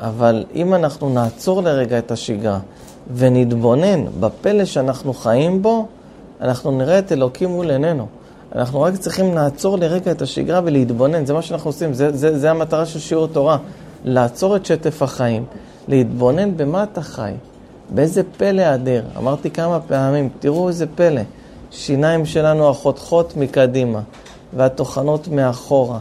אבל 0.00 0.44
אם 0.54 0.74
אנחנו 0.74 1.08
נעצור 1.08 1.62
לרגע 1.62 1.98
את 1.98 2.10
השגרה 2.10 2.58
ונתבונן 3.14 4.04
בפלא 4.20 4.64
שאנחנו 4.64 5.14
חיים 5.14 5.62
בו, 5.62 5.86
אנחנו 6.40 6.70
נראה 6.70 6.98
את 6.98 7.12
אלוקים 7.12 7.48
מול 7.48 7.70
עינינו. 7.70 8.06
אנחנו 8.54 8.80
רק 8.80 8.96
צריכים 8.96 9.34
לעצור 9.34 9.78
לרגע 9.78 10.10
את 10.10 10.22
השגרה 10.22 10.60
ולהתבונן, 10.64 11.26
זה 11.26 11.34
מה 11.34 11.42
שאנחנו 11.42 11.68
עושים, 11.68 11.92
זה, 11.94 12.16
זה, 12.16 12.38
זה 12.38 12.50
המטרה 12.50 12.86
של 12.86 12.98
שיעור 12.98 13.26
תורה. 13.26 13.58
לעצור 14.04 14.56
את 14.56 14.66
שטף 14.66 15.02
החיים, 15.02 15.44
להתבונן 15.88 16.56
במה 16.56 16.82
אתה 16.82 17.02
חי, 17.02 17.32
באיזה 17.90 18.22
פלא 18.36 18.74
אדיר. 18.74 19.04
אמרתי 19.16 19.50
כמה 19.50 19.80
פעמים, 19.80 20.28
תראו 20.38 20.68
איזה 20.68 20.86
פלא. 20.94 21.20
שיניים 21.70 22.26
שלנו 22.26 22.68
החותכות 22.68 23.36
מקדימה, 23.36 24.00
והטוחנות 24.56 25.28
מאחורה. 25.28 25.98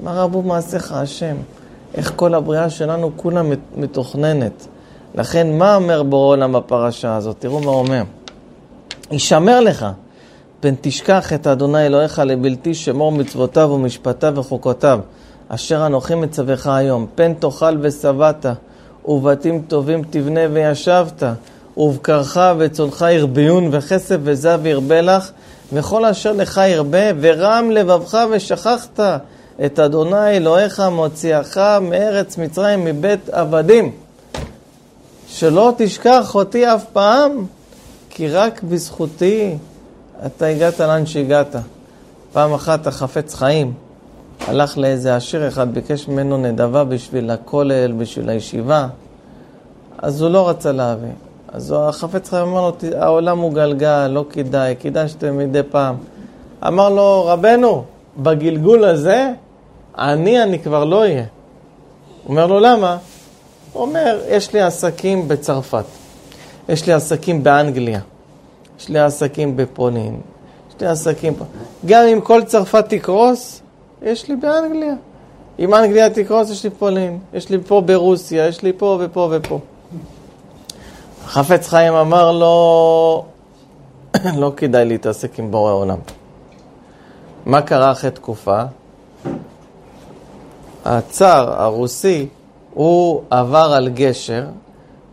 מה 0.00 0.22
רבו 0.22 0.42
מעשיך 0.42 0.92
השם? 0.92 1.36
איך 1.94 2.12
כל 2.16 2.34
הבריאה 2.34 2.70
שלנו 2.70 3.10
כולה 3.16 3.42
מת- 3.42 3.58
מתוכננת. 3.76 4.66
לכן, 5.14 5.58
מה 5.58 5.76
אומר 5.76 6.02
בורא 6.02 6.26
עולם 6.26 6.52
בפרשה 6.52 7.16
הזאת? 7.16 7.36
תראו 7.38 7.60
מה 7.60 7.70
אומר. 7.70 8.02
הישמר 9.10 9.60
לך, 9.60 9.86
פן 10.64 10.74
תשכח 10.80 11.32
את 11.32 11.46
אדוני 11.46 11.86
אלוהיך 11.86 12.18
לבלתי 12.18 12.74
שמור 12.74 13.12
מצוותיו 13.12 13.70
ומשפטיו 13.70 14.32
וחוקותיו, 14.36 15.00
אשר 15.48 15.86
אנוכי 15.86 16.14
מצווך 16.14 16.66
היום. 16.66 17.06
פן 17.14 17.34
תאכל 17.34 17.76
ושבעת, 17.80 18.46
ובתים 19.04 19.62
טובים 19.68 20.02
תבנה 20.10 20.40
וישבת, 20.52 21.22
ובקרך 21.76 22.38
וצונך 22.58 23.04
ירביון, 23.10 23.68
וכסף 23.72 24.16
וזהב 24.22 24.66
ירבה 24.66 25.00
לך, 25.00 25.30
וכל 25.72 26.04
אשר 26.04 26.32
לך 26.32 26.60
ירבה, 26.68 27.10
ורם 27.20 27.70
לבבך 27.70 28.18
ושכחת 28.30 29.00
את 29.64 29.78
אדוני 29.78 30.36
אלוהיך 30.36 30.80
מוציאך 30.80 31.58
מארץ 31.80 32.38
מצרים 32.38 32.84
מבית 32.84 33.28
עבדים. 33.28 33.92
שלא 35.28 35.72
תשכח 35.76 36.34
אותי 36.34 36.66
אף 36.74 36.84
פעם, 36.92 37.46
כי 38.10 38.28
רק 38.28 38.62
בזכותי 38.62 39.56
אתה 40.26 40.46
הגעת 40.46 40.80
לאן 40.80 41.06
שהגעת. 41.06 41.56
פעם 42.32 42.52
אחת 42.54 42.86
החפץ 42.86 43.34
חיים 43.34 43.72
הלך 44.46 44.78
לאיזה 44.78 45.16
עשיר 45.16 45.48
אחד, 45.48 45.74
ביקש 45.74 46.08
ממנו 46.08 46.36
נדבה 46.36 46.84
בשביל 46.84 47.30
הכולל, 47.30 47.92
בשביל 47.92 48.28
הישיבה, 48.28 48.86
אז 49.98 50.22
הוא 50.22 50.30
לא 50.30 50.48
רצה 50.48 50.72
להביא. 50.72 51.08
אז 51.52 51.74
החפץ 51.78 52.28
חיים 52.30 52.42
אמר 52.48 52.60
לו, 52.60 52.70
"ת- 52.70 52.84
העולם 52.84 53.38
הוא 53.38 53.52
גלגל, 53.52 54.06
לא 54.06 54.24
כדאי, 54.30 54.74
כדאי 54.80 55.08
שאתם 55.08 55.38
מדי 55.38 55.62
פעם. 55.70 55.96
אמר 56.66 56.88
לו, 56.90 57.24
רבנו, 57.26 57.84
בגלגול 58.18 58.84
הזה, 58.84 59.30
אני, 59.98 60.42
אני 60.42 60.58
כבר 60.58 60.84
לא 60.84 61.00
אהיה. 61.00 61.24
אומר 62.28 62.46
לו, 62.46 62.60
למה? 62.60 62.96
הוא 63.72 63.82
אומר, 63.82 64.20
יש 64.28 64.52
לי 64.52 64.60
עסקים 64.60 65.28
בצרפת, 65.28 65.84
יש 66.68 66.86
לי 66.86 66.92
עסקים 66.92 67.42
באנגליה, 67.44 68.00
יש 68.78 68.88
לי 68.88 68.98
עסקים 68.98 69.56
בפולין, 69.56 70.20
יש 70.68 70.80
לי 70.80 70.86
עסקים 70.86 71.34
פה. 71.34 71.44
גם 71.86 72.02
אם 72.06 72.20
כל 72.20 72.44
צרפת 72.44 72.84
תקרוס, 72.88 73.62
יש 74.02 74.28
לי 74.28 74.36
באנגליה. 74.36 74.94
אם 75.58 75.74
אנגליה 75.74 76.10
תקרוס, 76.10 76.50
יש 76.50 76.64
לי 76.64 76.70
פולין, 76.70 77.18
יש 77.32 77.50
לי 77.50 77.58
פה 77.66 77.80
ברוסיה, 77.80 78.46
יש 78.46 78.62
לי 78.62 78.72
פה 78.76 78.98
ופה 79.00 79.32
ופה. 79.32 79.60
חפץ 81.26 81.68
חיים 81.68 81.94
אמר 81.94 82.32
לו, 82.32 83.24
לא 84.40 84.52
כדאי 84.56 84.84
להתעסק 84.84 85.38
עם 85.38 85.50
בורא 85.50 85.72
עולם. 85.72 85.98
מה 87.46 87.62
קרה 87.62 87.92
אחרי 87.92 88.10
תקופה? 88.10 88.62
הצאר 90.84 91.62
הרוסי, 91.62 92.28
הוא 92.74 93.22
עבר 93.30 93.72
על 93.76 93.88
גשר 93.88 94.44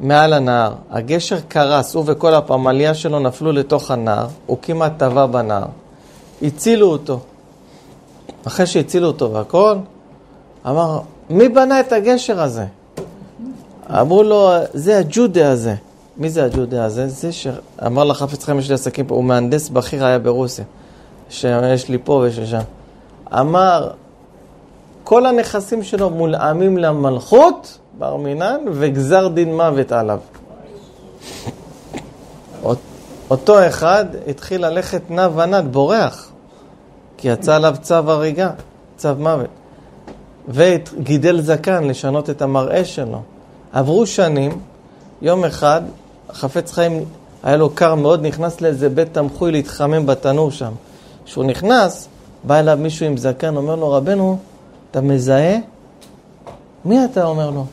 מעל 0.01 0.33
הנהר. 0.33 0.73
הגשר 0.89 1.39
קרס, 1.47 1.95
הוא 1.95 2.03
וכל 2.07 2.33
הפמליה 2.33 2.93
שלו 2.93 3.19
נפלו 3.19 3.51
לתוך 3.51 3.91
הנהר, 3.91 4.27
הוא 4.45 4.57
כמעט 4.61 4.93
טבע 4.97 5.25
בנהר. 5.25 5.65
הצילו 6.41 6.87
אותו. 6.91 7.19
אחרי 8.47 8.65
שהצילו 8.65 9.07
אותו 9.07 9.31
והכל, 9.33 9.75
אמר, 10.67 10.99
מי 11.29 11.49
בנה 11.49 11.79
את 11.79 11.91
הגשר 11.91 12.41
הזה? 12.41 12.65
אמרו 13.91 14.23
לו, 14.23 14.51
זה 14.73 14.97
הג'ודה 14.97 15.51
הזה. 15.51 15.75
מי 16.17 16.29
זה 16.29 16.45
הג'ודה 16.45 16.85
הזה? 16.85 17.07
זה 17.07 17.31
שאמר 17.31 18.03
לחפץ 18.03 18.43
חיים 18.43 18.59
יש 18.59 18.69
לי 18.69 18.73
עסקים 18.73 19.05
פה, 19.05 19.15
הוא 19.15 19.23
מהנדס 19.23 19.69
בכיר 19.69 20.05
היה 20.05 20.19
ברוסיה. 20.19 20.65
שיש 21.29 21.89
לי 21.89 21.97
פה 22.03 22.13
ויש 22.13 22.39
לי 22.39 22.47
שם. 22.47 22.61
אמר, 23.39 23.89
כל 25.03 25.25
הנכסים 25.25 25.83
שלו 25.83 26.09
מולאמים 26.09 26.77
למלכות, 26.77 27.77
בר 28.01 28.15
מינן, 28.17 28.59
וגזר 28.71 29.27
דין 29.27 29.55
מוות 29.55 29.91
עליו. 29.91 30.19
אותו 33.29 33.67
אחד 33.67 34.05
התחיל 34.27 34.65
ללכת 34.65 35.01
נע 35.09 35.27
ונד, 35.35 35.71
בורח, 35.71 36.31
כי 37.17 37.27
יצא 37.27 37.55
עליו 37.55 37.75
צו 37.81 37.95
הריגה, 37.95 38.51
צו 38.97 39.09
מוות. 39.19 39.47
וגידל 40.47 41.41
זקן 41.41 41.83
לשנות 41.83 42.29
את 42.29 42.41
המראה 42.41 42.85
שלו. 42.85 43.21
עברו 43.73 44.05
שנים, 44.05 44.59
יום 45.21 45.45
אחד, 45.45 45.81
חפץ 46.33 46.71
חיים, 46.71 47.05
היה 47.43 47.57
לו 47.57 47.69
קר 47.69 47.95
מאוד, 47.95 48.25
נכנס 48.25 48.61
לאיזה 48.61 48.89
בית 48.89 49.13
תמחוי 49.13 49.51
להתחמם 49.51 50.05
בתנור 50.05 50.51
שם. 50.51 50.71
כשהוא 51.25 51.45
נכנס, 51.45 52.07
בא 52.43 52.59
אליו 52.59 52.77
מישהו 52.81 53.05
עם 53.05 53.17
זקן, 53.17 53.57
אומר 53.57 53.75
לו, 53.75 53.91
רבנו, 53.91 54.37
אתה 54.91 55.01
מזהה? 55.01 55.57
מי 56.85 57.05
אתה? 57.05 57.25
אומר 57.25 57.49
לו. 57.49 57.65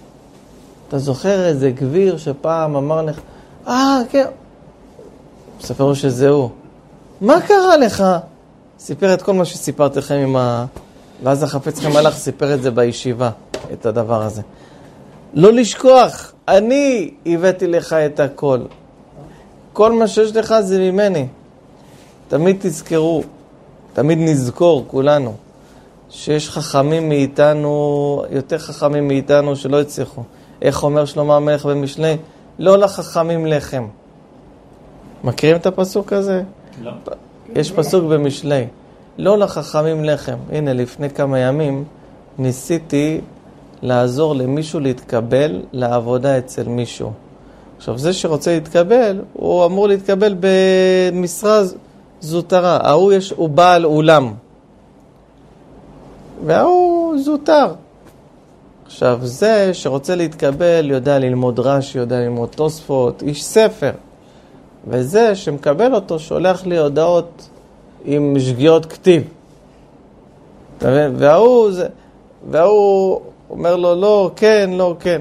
אתה 0.89 0.99
זוכר 0.99 1.47
איזה 1.47 1.71
גביר 1.71 2.17
שפעם 2.17 2.77
אמר 2.77 3.03
לך, 3.03 3.21
אה, 3.67 3.99
כן. 4.11 4.27
מספר 5.61 5.85
לו 5.85 5.95
שזה 5.95 6.29
הוא. 6.29 6.51
מה 7.21 7.41
קרה 7.41 7.77
לך? 7.77 8.05
סיפר 8.79 9.15
את 9.15 9.23
כל 9.23 9.33
מה 9.33 9.45
שסיפרתי 9.45 9.99
לכם 9.99 10.15
עם 10.15 10.37
ה... 10.37 10.65
ואז 11.23 11.43
החפץ 11.43 11.79
חיים 11.79 11.97
הלך, 11.97 12.17
סיפר 12.17 12.55
את 12.55 12.63
זה 12.63 12.71
בישיבה, 12.71 13.31
את 13.73 13.87
הדבר 13.87 14.23
הזה. 14.23 14.43
לא 15.35 15.53
לשכוח, 15.53 16.33
אני 16.49 17.11
הבאתי 17.27 17.67
לך 17.67 17.93
את 17.93 18.21
הכל. 18.21 18.61
כל 19.73 19.93
מה 19.93 20.09
שיש 20.09 20.37
לך 20.37 20.55
זה 20.61 20.79
ממני. 20.79 21.27
תמיד 22.29 22.57
תזכרו, 22.61 23.23
תמיד 23.93 24.19
נזכור, 24.21 24.85
כולנו, 24.87 25.35
שיש 26.11 26.51
חכמים 26.51 27.09
מאיתנו, 27.09 28.23
יותר 28.31 28.59
חכמים 28.59 29.09
מאיתנו 29.09 29.57
שלא 29.57 29.81
הצליחו. 29.81 30.23
איך 30.63 30.83
אומר 30.83 31.05
שלמה 31.05 31.37
המלך 31.37 31.67
במשלי? 31.67 32.17
לא 32.59 32.79
לחכמים 32.79 33.47
לחם. 33.47 33.87
מכירים 35.25 35.57
את 35.57 35.67
הפסוק 35.67 36.13
הזה? 36.13 36.43
לא. 36.83 36.93
יש 37.55 37.73
פסוק 37.73 38.05
במשלי, 38.05 38.67
לא 39.19 39.39
לחכמים 39.39 40.05
לחם. 40.05 40.37
הנה, 40.53 40.73
לפני 40.73 41.11
כמה 41.11 41.39
ימים 41.39 41.85
ניסיתי 42.39 43.21
לעזור 43.83 44.35
למישהו 44.35 44.81
להתקבל 44.81 45.63
לעבודה 45.73 46.39
אצל 46.39 46.69
מישהו. 46.69 47.13
עכשיו, 47.77 47.99
זה 47.99 48.13
שרוצה 48.13 48.55
להתקבל, 48.55 49.23
הוא 49.33 49.67
אמור 49.67 49.89
להתקבל 49.89 50.35
במשרה 50.41 51.61
זוטרה. 52.21 52.79
ההוא 52.83 53.13
יש, 53.13 53.31
הוא 53.31 53.49
בעל 53.49 53.85
אולם, 53.85 54.33
וההוא 56.47 57.19
זוטר. 57.19 57.73
עכשיו, 58.89 59.19
זה 59.23 59.75
שרוצה 59.75 60.15
להתקבל 60.15 60.91
יודע 60.91 61.19
ללמוד 61.19 61.61
רש"י, 61.61 61.99
יודע 61.99 62.21
ללמוד 62.21 62.49
תוספות, 62.49 63.23
איש 63.23 63.45
ספר. 63.45 63.91
וזה 64.87 65.35
שמקבל 65.35 65.95
אותו 65.95 66.19
שולח 66.19 66.67
לי 66.67 66.79
הודעות 66.79 67.49
עם 68.05 68.37
שגיאות 68.39 68.87
כתיב. 68.87 69.23
אתה 70.79 70.91
מבין? 70.91 71.15
וההוא, 71.17 71.73
זה, 71.73 71.87
וההוא 72.51 73.21
אומר 73.51 73.77
לו, 73.77 73.95
לא, 73.95 74.31
כן, 74.37 74.71
לא, 74.73 74.97
כן. 75.01 75.21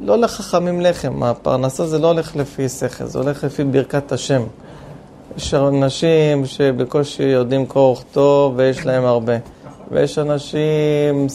לא 0.00 0.18
לחכמים 0.18 0.80
לחם, 0.80 1.22
הפרנסה 1.22 1.86
זה 1.86 1.98
לא 1.98 2.06
הולך 2.06 2.36
לפי 2.36 2.68
שכל, 2.68 3.04
זה 3.04 3.18
הולך 3.18 3.44
לפי 3.44 3.64
ברכת 3.64 4.12
השם. 4.12 4.42
יש 5.36 5.54
אנשים 5.54 6.46
שבקושי 6.46 7.22
יודעים 7.22 7.66
קרוא 7.66 7.92
וכתוב 7.92 8.52
ויש 8.56 8.86
להם 8.86 9.04
הרבה. 9.04 9.36
ויש 9.90 10.18
אנשים 10.18 11.26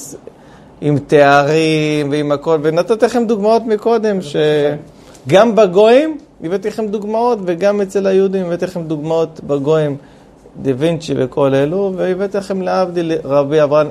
עם 0.82 1.00
תארים 1.00 2.12
ועם 2.12 2.32
הכל, 2.32 2.60
ונתתי 2.64 3.06
לכם 3.06 3.28
דוגמאות 3.28 3.62
מקודם, 3.66 4.18
שגם 4.22 5.56
בגויים 5.56 6.18
הבאתי 6.44 6.68
לכם 6.68 6.88
דוגמאות, 6.88 7.40
וגם 7.46 7.82
אצל 7.82 8.08
היהודים 8.08 8.46
הבאתי 8.46 8.66
לכם 8.66 8.84
דוגמאות 8.84 9.40
בגויים, 9.44 9.98
דה 10.62 10.72
וינצ'י 10.78 11.14
וכל 11.18 11.56
אלו, 11.56 11.94
והבאתי 11.96 12.38
לכם 12.38 12.62
להבדיל 12.62 13.12
רבי 13.24 13.64
אברהם 13.64 13.88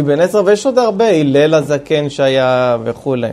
אבן 0.00 0.20
עזרא, 0.20 0.42
ויש 0.44 0.66
עוד 0.66 0.78
הרבה, 0.78 1.08
הלל 1.08 1.54
הזקן 1.54 2.10
שהיה 2.10 2.76
וכולי. 2.84 3.30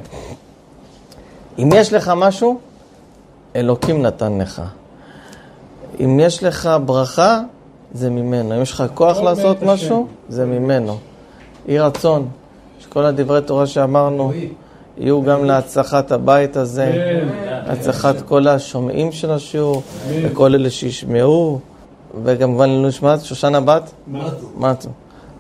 אם 1.60 1.70
יש 1.76 1.94
לך 1.94 2.12
משהו, 2.16 2.60
אלוקים 3.56 4.02
נתן 4.02 4.38
לך. 4.42 4.62
אם 6.00 6.20
יש 6.20 6.44
לך 6.44 6.70
ברכה, 6.86 7.40
זה 7.94 8.10
ממנו. 8.10 8.56
אם 8.56 8.62
יש 8.62 8.72
לך 8.72 8.84
כוח 8.94 9.18
לעשות 9.18 9.64
משהו, 9.64 10.08
זה 10.30 10.46
ממנו. 10.46 10.98
יהי 11.68 11.80
רצון 11.80 12.28
שכל 12.92 13.06
הדברי 13.06 13.42
תורה 13.42 13.68
שאמרנו 13.68 14.32
יהיו 14.98 15.24
גם 15.24 15.46
להצלחת 15.46 16.12
הבית 16.12 16.58
הזה, 16.58 16.92
להצלחת 17.68 18.16
כל 18.22 18.48
השומעים 18.48 19.12
של 19.12 19.32
השיעור, 19.32 19.82
וכל 20.24 20.56
אלה 20.56 20.70
שישמעו, 20.70 21.60
וכמובן 22.24 22.70
לנו 22.70 22.88
נשמעת 22.88 23.26
שושנה 23.26 23.60
בת? 23.60 23.92
מתו. 24.58 24.90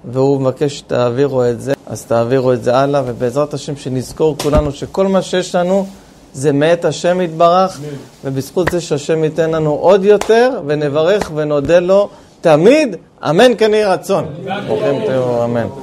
והוא 0.06 0.42
מבקש 0.42 0.78
שתעבירו 0.78 1.46
את 1.46 1.62
זה, 1.62 1.74
אז 1.86 2.06
תעבירו 2.06 2.54
את 2.54 2.64
זה 2.64 2.78
הלאה, 2.78 3.02
ובעזרת 3.06 3.54
השם 3.54 3.76
שנזכור 3.76 4.38
כולנו 4.38 4.72
שכל 4.72 5.08
מה 5.08 5.22
שיש 5.22 5.56
לנו 5.56 5.86
זה 6.34 6.52
מאת 6.52 6.86
השם 6.86 7.22
יתברך, 7.22 7.80
ובזכות 8.26 8.68
זה 8.72 8.82
שהשם 8.82 9.24
ייתן 9.24 9.52
לנו 9.52 9.72
עוד 9.72 10.06
יותר, 10.06 10.60
ונברך 10.68 11.32
ונודה 11.36 11.80
לו 11.80 12.10
תמיד, 12.42 12.96
אמן 13.30 13.52
כן 13.58 13.74
יהי 13.74 13.86
רצון. 13.86 14.26
ברוכים 14.68 15.06
תהיו, 15.06 15.44
אמן. 15.44 15.82